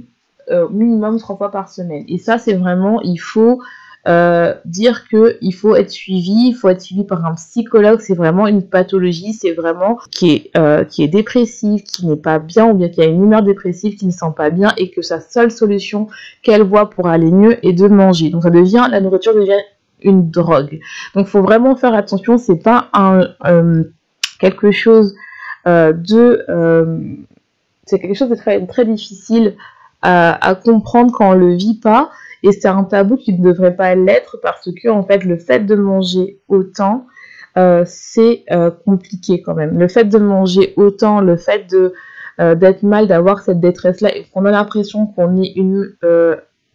minimum 0.70 1.18
trois 1.18 1.37
fois 1.37 1.50
par 1.50 1.68
semaine. 1.68 2.05
Et 2.09 2.18
ça, 2.18 2.38
c'est 2.38 2.55
vraiment, 2.55 3.00
il 3.02 3.18
faut 3.18 3.61
euh, 4.09 4.55
dire 4.64 5.09
que 5.09 5.38
il 5.42 5.52
faut 5.52 5.76
être 5.76 5.90
suivi, 5.90 6.48
il 6.48 6.55
faut 6.55 6.68
être 6.68 6.81
suivi 6.81 7.05
par 7.05 7.24
un 7.24 7.35
psychologue, 7.37 8.00
c'est 8.00 8.16
vraiment 8.16 8.48
une 8.48 8.66
pathologie, 8.68 9.33
c'est 9.33 9.52
vraiment 9.52 9.96
qui 10.11 10.33
est 10.33 10.50
euh, 10.57 10.83
qui 10.83 11.05
est 11.05 11.09
dépressive, 11.09 11.85
qui 11.85 12.07
n'est 12.07 12.16
pas 12.16 12.40
bien 12.40 12.66
ou 12.66 12.74
bien 12.74 12.88
qui 12.88 13.00
a 13.00 13.05
une 13.05 13.22
humeur 13.22 13.44
dépressive, 13.44 13.94
qui 13.94 14.07
ne 14.07 14.11
sent 14.11 14.33
pas 14.37 14.50
bien 14.50 14.72
et 14.76 14.90
que 14.90 15.02
sa 15.02 15.20
seule 15.20 15.52
solution 15.52 16.09
qu'elle 16.42 16.62
voit 16.62 16.90
pour 16.90 17.07
aller 17.07 17.31
mieux 17.31 17.64
est 17.64 17.74
de 17.74 17.87
manger. 17.87 18.31
Donc 18.31 18.42
ça 18.42 18.50
devient 18.50 18.88
la 18.90 19.00
nourriture 19.00 19.37
devient 19.37 19.62
une 20.02 20.31
drogue. 20.31 20.81
Donc 21.14 21.28
faut 21.28 21.42
vraiment 21.42 21.76
faire 21.76 21.94
attention, 21.94 22.38
c'est 22.38 22.59
pas 22.59 22.88
un 22.92 23.28
euh, 23.46 23.85
quelque 24.40 24.72
chose 24.72 25.14
de 25.64 26.44
c'est 27.85 28.00
quelque 28.00 28.14
chose 28.14 28.31
de 28.31 28.35
très 28.35 28.66
très 28.66 28.85
difficile 28.85 29.55
à, 30.02 30.54
comprendre 30.64 31.12
quand 31.12 31.30
on 31.30 31.34
le 31.34 31.54
vit 31.54 31.78
pas 31.78 32.10
et 32.42 32.50
c'est 32.52 32.68
un 32.68 32.84
tabou 32.84 33.16
qui 33.16 33.32
ne 33.32 33.42
devrait 33.42 33.76
pas 33.76 33.94
l'être 33.94 34.38
parce 34.42 34.68
que 34.72 34.88
en 34.88 35.04
fait 35.04 35.24
le 35.24 35.38
fait 35.38 35.60
de 35.60 35.74
manger 35.76 36.40
autant 36.48 37.06
euh, 37.58 37.84
c'est 37.86 38.44
euh, 38.50 38.70
compliqué 38.70 39.42
quand 39.42 39.54
même. 39.54 39.78
Le 39.78 39.86
fait 39.86 40.04
de 40.04 40.18
manger 40.18 40.72
autant, 40.76 41.20
le 41.20 41.36
fait 41.36 41.70
de 41.70 41.92
euh, 42.40 42.54
d'être 42.54 42.82
mal, 42.82 43.06
d'avoir 43.06 43.42
cette 43.42 43.60
détresse 43.60 44.00
là 44.00 44.16
et 44.16 44.24
qu'on 44.32 44.46
a 44.46 44.50
l'impression 44.50 45.06
qu'on 45.06 45.40
est 45.42 45.52
une 45.54 45.94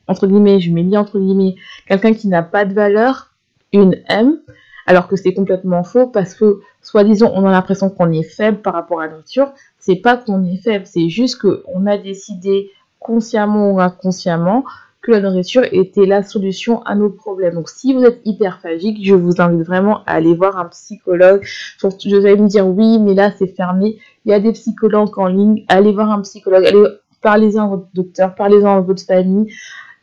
entre 0.08 0.28
guillemets, 0.28 0.60
je 0.60 0.72
mets 0.72 0.96
entre 0.96 1.20
guillemets, 1.20 1.56
quelqu'un 1.88 2.14
qui 2.14 2.28
n'a 2.28 2.44
pas 2.44 2.64
de 2.64 2.74
valeur, 2.74 3.34
une 3.74 3.98
M, 4.08 4.38
alors 4.86 5.08
que 5.08 5.18
c'est 5.18 5.34
complètement 5.34 5.84
faux 5.84 6.08
parce 6.08 6.34
que 6.34 6.60
soi-disant 6.82 7.32
on 7.34 7.46
a 7.46 7.52
l'impression 7.52 7.90
qu'on 7.90 8.12
est 8.12 8.24
faible 8.24 8.60
par 8.60 8.74
rapport 8.74 9.02
à 9.02 9.08
la 9.08 9.18
nature, 9.18 9.52
c'est 9.80 9.98
pas 9.98 10.16
qu'on 10.16 10.46
est 10.46 10.58
faible, 10.58 10.86
c'est 10.86 11.10
juste 11.10 11.42
qu'on 11.42 11.86
a 11.88 11.98
décidé 11.98 12.70
consciemment 13.08 13.72
ou 13.72 13.80
inconsciemment 13.80 14.64
la 15.12 15.22
nourriture 15.22 15.64
était 15.72 16.06
la 16.06 16.24
solution 16.24 16.82
à 16.84 16.96
nos 16.96 17.10
problèmes. 17.10 17.56
Donc 17.56 17.70
si 17.70 17.94
vous 17.94 18.04
êtes 18.04 18.22
hyperphagique, 18.26 19.04
je 19.04 19.16
vous 19.16 19.42
invite 19.42 19.66
vraiment 19.66 20.04
à 20.06 20.14
aller 20.14 20.34
voir 20.34 20.58
un 20.58 20.66
psychologue. 20.66 21.42
Je 21.44 22.18
vais 22.18 22.36
me 22.36 22.48
dire 22.48 22.68
oui, 22.68 23.00
mais 23.00 23.14
là 23.14 23.32
c'est 23.38 23.48
fermé. 23.48 23.98
Il 24.26 24.32
y 24.32 24.34
a 24.34 24.40
des 24.40 24.52
psychologues 24.52 25.18
en 25.18 25.28
ligne. 25.28 25.66
Allez 25.68 25.94
voir 25.94 26.12
un 26.12 26.22
psychologue. 26.22 26.66
Allez 26.66 26.84
parlez-en 27.22 27.66
à 27.66 27.68
votre 27.68 27.88
docteur, 27.94 28.36
parlez-en 28.36 28.78
à 28.78 28.82
votre 28.82 29.04
famille. 29.04 29.52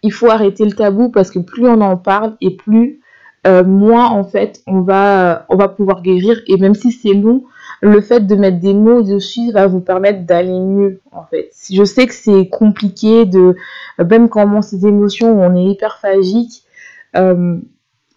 Il 0.03 0.12
faut 0.12 0.29
arrêter 0.29 0.64
le 0.64 0.73
tabou 0.73 1.11
parce 1.11 1.31
que 1.31 1.38
plus 1.38 1.67
on 1.67 1.81
en 1.81 1.97
parle 1.97 2.37
et 2.40 2.57
plus 2.57 3.01
euh, 3.47 3.62
moins 3.62 4.09
en 4.09 4.25
fait 4.25 4.62
on 4.67 4.81
va 4.81 5.45
on 5.51 5.57
va 5.57 5.69
pouvoir 5.69 6.03
guérir 6.03 6.40
et 6.47 6.57
même 6.57 6.75
si 6.75 6.93
c'est 6.93 7.12
long 7.12 7.45
le 7.85 8.01
fait 8.01 8.27
de 8.27 8.35
mettre 8.35 8.61
des 8.61 8.73
mots 8.73 9.03
dessus 9.03 9.53
va 9.53 9.66
vous 9.66 9.81
permettre 9.81 10.25
d'aller 10.25 10.59
mieux 10.59 11.01
en 11.12 11.25
fait. 11.25 11.51
Je 11.70 11.85
sais 11.85 12.07
que 12.07 12.14
c'est 12.14 12.49
compliqué 12.49 13.27
de 13.27 13.57
même 13.99 14.31
quand 14.31 14.51
on 14.51 14.62
ses 14.62 14.87
émotions, 14.87 15.38
on 15.38 15.55
est 15.55 15.73
hyperphagique, 15.73 16.62
euh, 17.14 17.59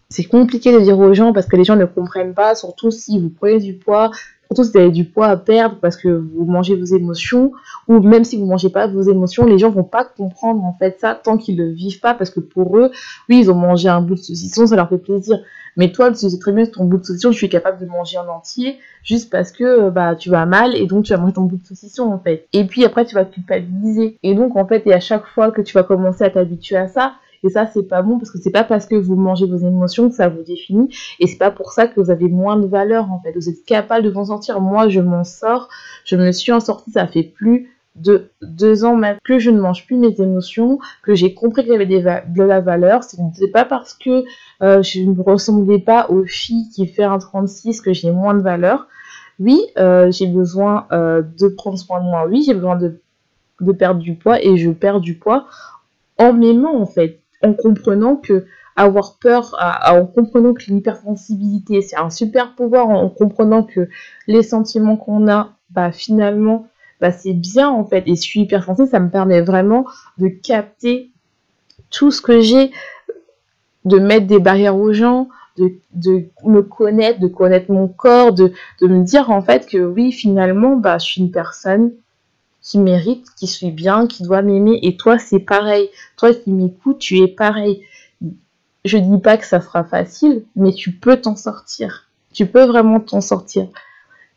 c'est 0.08 0.24
compliqué 0.24 0.72
de 0.72 0.80
dire 0.80 0.98
aux 0.98 1.14
gens 1.14 1.34
parce 1.34 1.48
que 1.48 1.58
les 1.58 1.66
gens 1.66 1.76
ne 1.76 1.84
comprennent 1.84 2.34
pas, 2.34 2.56
surtout 2.56 2.92
si 2.92 3.20
vous 3.20 3.30
prenez 3.30 3.60
du 3.60 3.74
poids, 3.74 4.12
surtout 4.46 4.64
si 4.64 4.72
vous 4.72 4.78
avez 4.78 4.92
du 4.92 5.04
poids 5.04 5.28
à 5.28 5.36
perdre 5.36 5.76
parce 5.82 5.98
que 5.98 6.08
vous 6.08 6.46
mangez 6.46 6.78
vos 6.78 6.86
émotions, 6.86 7.52
ou 7.90 8.00
même 8.00 8.24
si 8.24 8.38
vous 8.38 8.46
mangez 8.46 8.70
pas 8.70 8.88
vos 8.88 9.02
émotions, 9.02 9.46
les 9.46 9.60
gens 9.60 9.70
vont 9.70 9.84
pas 9.84 10.06
comprendre 10.06 10.64
en 10.64 10.78
fait 10.80 10.98
ça 11.02 11.14
tant 11.22 11.38
qu'ils 11.38 11.58
le 11.58 11.72
vivent 11.72 12.00
pas, 12.00 12.14
parce 12.14 12.30
que 12.30 12.40
pour 12.40 12.78
eux, 12.78 12.90
oui, 13.28 13.40
ils 13.40 13.52
ont 13.52 13.56
mangé 13.56 13.90
un 13.90 14.00
bout 14.00 14.16
de 14.16 14.22
saucisson, 14.22 14.66
ça 14.66 14.78
leur 14.78 14.88
fait 14.88 14.98
plaisir. 14.98 15.40
Mais 15.78 15.92
toi, 15.92 16.12
tu 16.12 16.30
sais 16.30 16.40
très 16.40 16.52
bien 16.52 16.66
que 16.66 16.72
ton 16.72 16.86
bout 16.86 16.98
de 16.98 17.06
saucisson, 17.06 17.32
tu 17.32 17.46
es 17.46 17.50
capable 17.50 17.80
de 17.80 17.90
manger 17.90 18.18
en 18.18 18.28
entier, 18.28 18.78
juste 19.04 19.32
parce 19.32 19.52
que 19.52 19.90
bah 19.90 20.16
tu 20.16 20.30
vas 20.30 20.46
mal 20.46 20.76
et 20.76 20.86
donc 20.88 21.06
tu 21.06 21.14
vas 21.14 21.20
manger 21.20 21.34
ton 21.34 21.44
bout 21.44 21.58
de 21.58 21.66
saucisson 21.66 22.12
en 22.12 22.20
fait. 22.20 22.48
Et 22.54 22.66
puis 22.66 22.84
après, 22.84 23.06
tu 23.06 23.16
vas 23.16 23.26
culpabiliser. 23.26 24.18
Et 24.24 24.36
donc 24.36 24.56
en 24.58 24.68
fait, 24.68 24.86
et 24.86 24.94
à 24.94 25.00
chaque 25.00 25.26
fois 25.28 25.52
que 25.52 25.62
tu 25.62 25.74
vas 25.74 25.84
commencer 25.84 26.24
à 26.24 26.30
t'habituer 26.30 26.78
à 26.78 26.88
ça, 26.88 27.14
et 27.44 27.50
ça, 27.50 27.68
c'est 27.68 27.84
pas 27.84 28.02
bon 28.02 28.18
parce 28.18 28.32
que 28.32 28.40
c'est 28.40 28.52
pas 28.52 28.64
parce 28.64 28.86
que 28.86 28.96
vous 28.96 29.16
mangez 29.16 29.46
vos 29.46 29.58
émotions 29.58 30.10
que 30.10 30.16
ça 30.16 30.28
vous 30.28 30.44
définit. 30.44 30.90
Et 31.20 31.28
c'est 31.28 31.38
pas 31.38 31.52
pour 31.52 31.72
ça 31.72 31.88
que 31.88 32.00
vous 32.00 32.10
avez 32.10 32.28
moins 32.28 32.58
de 32.58 32.68
valeur 32.68 33.12
en 33.12 33.22
fait. 33.22 33.32
Vous 33.34 33.50
êtes 33.50 33.64
capable 33.66 34.06
de 34.06 34.10
vous 34.10 34.20
en 34.20 34.26
sortir. 34.26 34.60
Moi, 34.60 34.90
je 34.90 35.00
m'en 35.00 35.24
sors. 35.24 35.70
Je 36.04 36.16
me 36.16 36.32
suis 36.32 36.52
en 36.52 36.60
sortie. 36.60 36.92
Ça 36.92 37.08
fait 37.08 37.24
plus 37.24 37.77
de 37.98 38.32
deux 38.42 38.86
ans 38.86 38.96
même 38.96 39.18
que 39.24 39.40
je 39.40 39.50
ne 39.50 39.60
mange 39.60 39.86
plus 39.86 39.98
mes 39.98 40.20
émotions, 40.20 40.80
que 41.04 41.16
j'ai 41.16 41.34
compris 41.34 41.64
qu'il 41.64 41.74
y 41.74 41.76
avait 41.76 41.86
de 41.86 42.44
la 42.44 42.62
valeur. 42.62 43.04
Ce 43.04 43.18
n'est 43.18 43.52
pas 43.52 43.66
parce 43.66 43.94
que 43.94 44.24
euh, 44.62 44.82
je 44.82 45.02
ne 45.02 45.22
ressemblais 45.22 45.80
pas 45.80 46.08
aux 46.10 46.26
filles 46.26 46.70
qui 46.74 46.88
font 46.88 47.10
un 47.10 47.20
36 47.20 47.82
que 47.82 47.94
j'ai 47.94 48.12
moins 48.12 48.34
de 48.34 48.42
valeur. 48.42 48.88
Oui, 49.40 49.62
euh, 49.78 50.12
j'ai 50.12 50.28
besoin 50.28 50.88
euh, 50.92 51.22
de 51.22 51.48
prendre 51.48 51.78
soin 51.78 52.00
de 52.00 52.06
moi. 52.06 52.26
Oui, 52.28 52.44
j'ai 52.46 52.54
besoin 52.54 52.76
de, 52.76 53.00
de 53.62 53.72
perdre 53.72 54.00
du 54.00 54.16
poids 54.16 54.44
et 54.44 54.58
je 54.58 54.72
perds 54.72 55.00
du 55.00 55.16
poids 55.16 55.46
en 56.18 56.34
m'aimant 56.34 56.80
en 56.82 56.86
fait 56.86 57.20
en 57.44 57.54
comprenant 57.54 58.16
que 58.16 58.46
avoir 58.76 59.18
peur, 59.20 59.56
en 59.88 60.06
comprenant 60.06 60.54
que 60.54 60.66
l'hypersensibilité 60.68 61.82
c'est 61.82 61.98
un 61.98 62.12
super 62.12 62.54
pouvoir, 62.54 62.90
en, 62.90 63.10
comprenant 63.10 63.64
que 63.64 63.90
les 64.28 64.44
sentiments 64.44 64.98
qu'on 64.98 65.28
a, 65.28 65.56
bah 65.72 65.92
finalement, 65.92 66.68
bah 67.00 67.12
c'est 67.12 67.34
bien 67.34 67.70
en 67.70 67.86
fait. 67.86 68.04
Et 68.08 68.16
je 68.16 68.22
suis 68.22 68.42
hypersensible, 68.42 68.88
ça 68.88 69.00
me 69.00 69.10
permet 69.10 69.42
vraiment 69.42 69.86
de 70.18 70.28
capter 70.28 71.12
tout 71.90 72.12
ce 72.12 72.22
que 72.22 72.42
j'ai, 72.42 72.72
de 73.86 74.00
mettre 74.00 74.28
des 74.28 74.40
barrières 74.40 74.76
aux 74.76 74.94
gens, 74.94 75.30
de, 75.58 76.26
me 76.44 76.62
connaître, 76.62 77.20
de 77.20 77.28
connaître 77.28 77.72
mon 77.72 77.88
corps, 77.88 78.34
de, 78.34 78.54
me 78.82 79.04
dire 79.04 79.32
en 79.32 79.42
fait 79.42 79.66
que 79.66 79.78
oui, 79.78 80.12
finalement, 80.12 80.76
bah, 80.76 80.98
je 80.98 81.06
suis 81.06 81.22
une 81.22 81.32
personne 81.32 81.92
qui 82.62 82.80
mérite, 82.80 83.26
qui 83.38 83.48
suis 83.48 83.72
bien, 83.72 84.08
qui 84.08 84.24
doit 84.24 84.42
m'aimer. 84.42 84.80
Et 84.84 84.98
toi, 84.98 85.18
c'est 85.18 85.40
pareil. 85.40 85.90
Toi 86.18 86.34
qui 86.34 86.52
m'écoutes, 86.52 87.00
tu 87.00 87.20
es 87.20 87.28
pareil. 87.28 87.82
Je 88.84 88.98
dis 88.98 89.20
pas 89.20 89.38
que 89.38 89.46
ça 89.46 89.62
sera 89.62 89.84
facile, 89.84 90.44
mais 90.56 90.74
tu 90.74 90.92
peux 90.92 91.18
t'en 91.18 91.36
sortir. 91.36 92.08
Tu 92.34 92.46
peux 92.46 92.66
vraiment 92.66 93.00
t'en 93.00 93.22
sortir. 93.22 93.68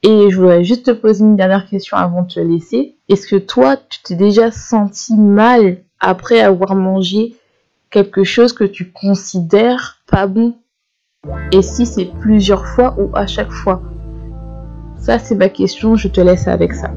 Et 0.03 0.31
je 0.31 0.41
voudrais 0.41 0.65
juste 0.65 0.87
te 0.87 0.93
poser 0.93 1.25
une 1.25 1.37
dernière 1.37 1.69
question 1.69 1.99
avant 1.99 2.23
de 2.23 2.29
te 2.29 2.41
laisser. 2.41 2.97
Est-ce 3.11 3.27
que 3.27 3.37
toi, 3.37 3.77
tu 3.77 4.03
t'es 4.03 4.15
déjà 4.15 4.51
senti 4.51 5.15
mal 5.15 5.79
après 6.01 6.41
avoir 6.41 6.75
mangé 6.75 7.35
quelque 7.91 8.25
chose 8.25 8.55
que 8.55 8.65
tu 8.65 8.93
considères 8.93 9.99
pas 10.11 10.27
bon? 10.27 10.55
Et 11.53 11.61
si 11.61 11.85
c'est 11.85 12.11
plusieurs 12.19 12.67
fois 12.67 12.97
ou 12.99 13.11
à 13.15 13.27
chaque 13.27 13.51
fois? 13.51 13.83
Ça, 14.97 15.19
c'est 15.19 15.35
ma 15.35 15.51
question. 15.51 15.97
Je 15.97 16.09
te 16.09 16.23
laisse 16.23 16.49
avec 16.49 16.73
ça. 16.73 16.93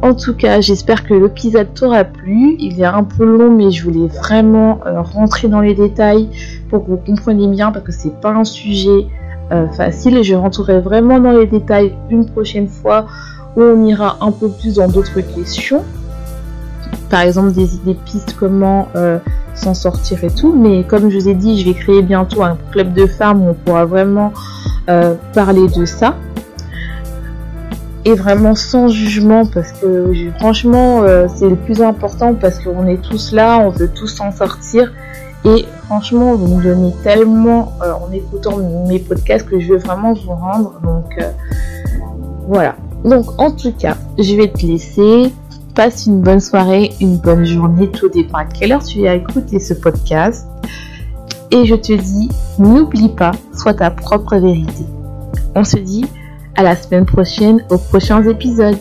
En 0.00 0.14
tout 0.14 0.34
cas, 0.34 0.62
j'espère 0.62 1.06
que 1.06 1.12
l'épisode 1.12 1.74
t'aura 1.74 2.04
plu. 2.04 2.56
Il 2.58 2.80
est 2.80 2.86
un 2.86 3.04
peu 3.04 3.26
long, 3.26 3.50
mais 3.50 3.70
je 3.70 3.84
voulais 3.84 4.06
vraiment 4.06 4.80
euh, 4.86 5.02
rentrer 5.02 5.48
dans 5.48 5.60
les 5.60 5.74
détails 5.74 6.30
pour 6.70 6.86
que 6.86 6.90
vous 6.90 6.96
compreniez 6.96 7.48
bien 7.48 7.70
parce 7.70 7.84
que 7.84 7.92
c'est 7.92 8.18
pas 8.18 8.30
un 8.30 8.44
sujet 8.44 9.08
euh, 9.52 9.68
facile 9.68 10.16
et 10.18 10.24
je 10.24 10.34
rentrerai 10.34 10.80
vraiment 10.80 11.20
dans 11.20 11.32
les 11.32 11.46
détails 11.46 11.94
une 12.10 12.26
prochaine 12.26 12.68
fois 12.68 13.06
où 13.56 13.62
on 13.62 13.84
ira 13.84 14.18
un 14.20 14.30
peu 14.30 14.48
plus 14.48 14.74
dans 14.74 14.88
d'autres 14.88 15.20
questions. 15.20 15.84
Par 17.10 17.22
exemple, 17.22 17.52
des 17.52 17.74
idées 17.76 17.96
pistes, 18.04 18.36
comment 18.38 18.88
euh, 18.94 19.18
s'en 19.54 19.74
sortir 19.74 20.22
et 20.24 20.30
tout. 20.30 20.54
Mais 20.54 20.84
comme 20.84 21.10
je 21.10 21.18
vous 21.18 21.28
ai 21.28 21.34
dit, 21.34 21.60
je 21.60 21.66
vais 21.66 21.74
créer 21.74 22.02
bientôt 22.02 22.42
un 22.42 22.56
club 22.70 22.92
de 22.92 23.06
femmes 23.06 23.42
où 23.42 23.50
on 23.50 23.54
pourra 23.54 23.84
vraiment 23.84 24.32
parler 25.34 25.68
de 25.68 25.84
ça 25.84 26.14
et 28.08 28.14
vraiment 28.14 28.54
sans 28.54 28.88
jugement 28.88 29.44
parce 29.44 29.72
que 29.72 30.12
franchement 30.38 31.02
euh, 31.02 31.26
c'est 31.34 31.48
le 31.48 31.56
plus 31.56 31.82
important 31.82 32.34
parce 32.34 32.58
qu'on 32.58 32.86
est 32.86 33.02
tous 33.02 33.32
là, 33.32 33.58
on 33.58 33.70
veut 33.70 33.88
tous 33.88 34.06
s'en 34.06 34.32
sortir 34.32 34.92
et 35.44 35.64
franchement 35.86 36.34
vous 36.34 36.56
me 36.56 36.62
donnez 36.62 36.92
tellement 37.02 37.72
euh, 37.82 37.92
en 37.92 38.12
écoutant 38.12 38.58
mes 38.88 38.98
podcasts 38.98 39.46
que 39.46 39.60
je 39.60 39.72
veux 39.72 39.78
vraiment 39.78 40.12
vous 40.12 40.32
rendre 40.32 40.80
donc 40.82 41.16
euh, 41.18 41.30
voilà. 42.48 42.76
Donc 43.04 43.26
en 43.38 43.50
tout 43.50 43.72
cas 43.72 43.96
je 44.18 44.34
vais 44.34 44.48
te 44.48 44.66
laisser. 44.66 45.32
Passe 45.74 46.06
une 46.06 46.22
bonne 46.22 46.40
soirée, 46.40 46.90
une 47.00 47.18
bonne 47.18 47.44
journée, 47.44 47.88
tout 47.88 48.08
dépend 48.08 48.38
à 48.38 48.44
quelle 48.46 48.72
heure 48.72 48.82
tu 48.82 49.06
as 49.06 49.14
écouté 49.14 49.60
ce 49.60 49.74
podcast. 49.74 50.48
Et 51.52 51.66
je 51.66 51.76
te 51.76 51.92
dis, 51.92 52.28
n'oublie 52.58 53.10
pas, 53.10 53.30
sois 53.54 53.74
ta 53.74 53.92
propre 53.92 54.36
vérité. 54.38 54.84
On 55.54 55.62
se 55.62 55.78
dit 55.78 56.04
à 56.56 56.64
la 56.64 56.74
semaine 56.74 57.06
prochaine 57.06 57.64
aux 57.70 57.78
prochains 57.78 58.26
épisodes. 58.28 58.76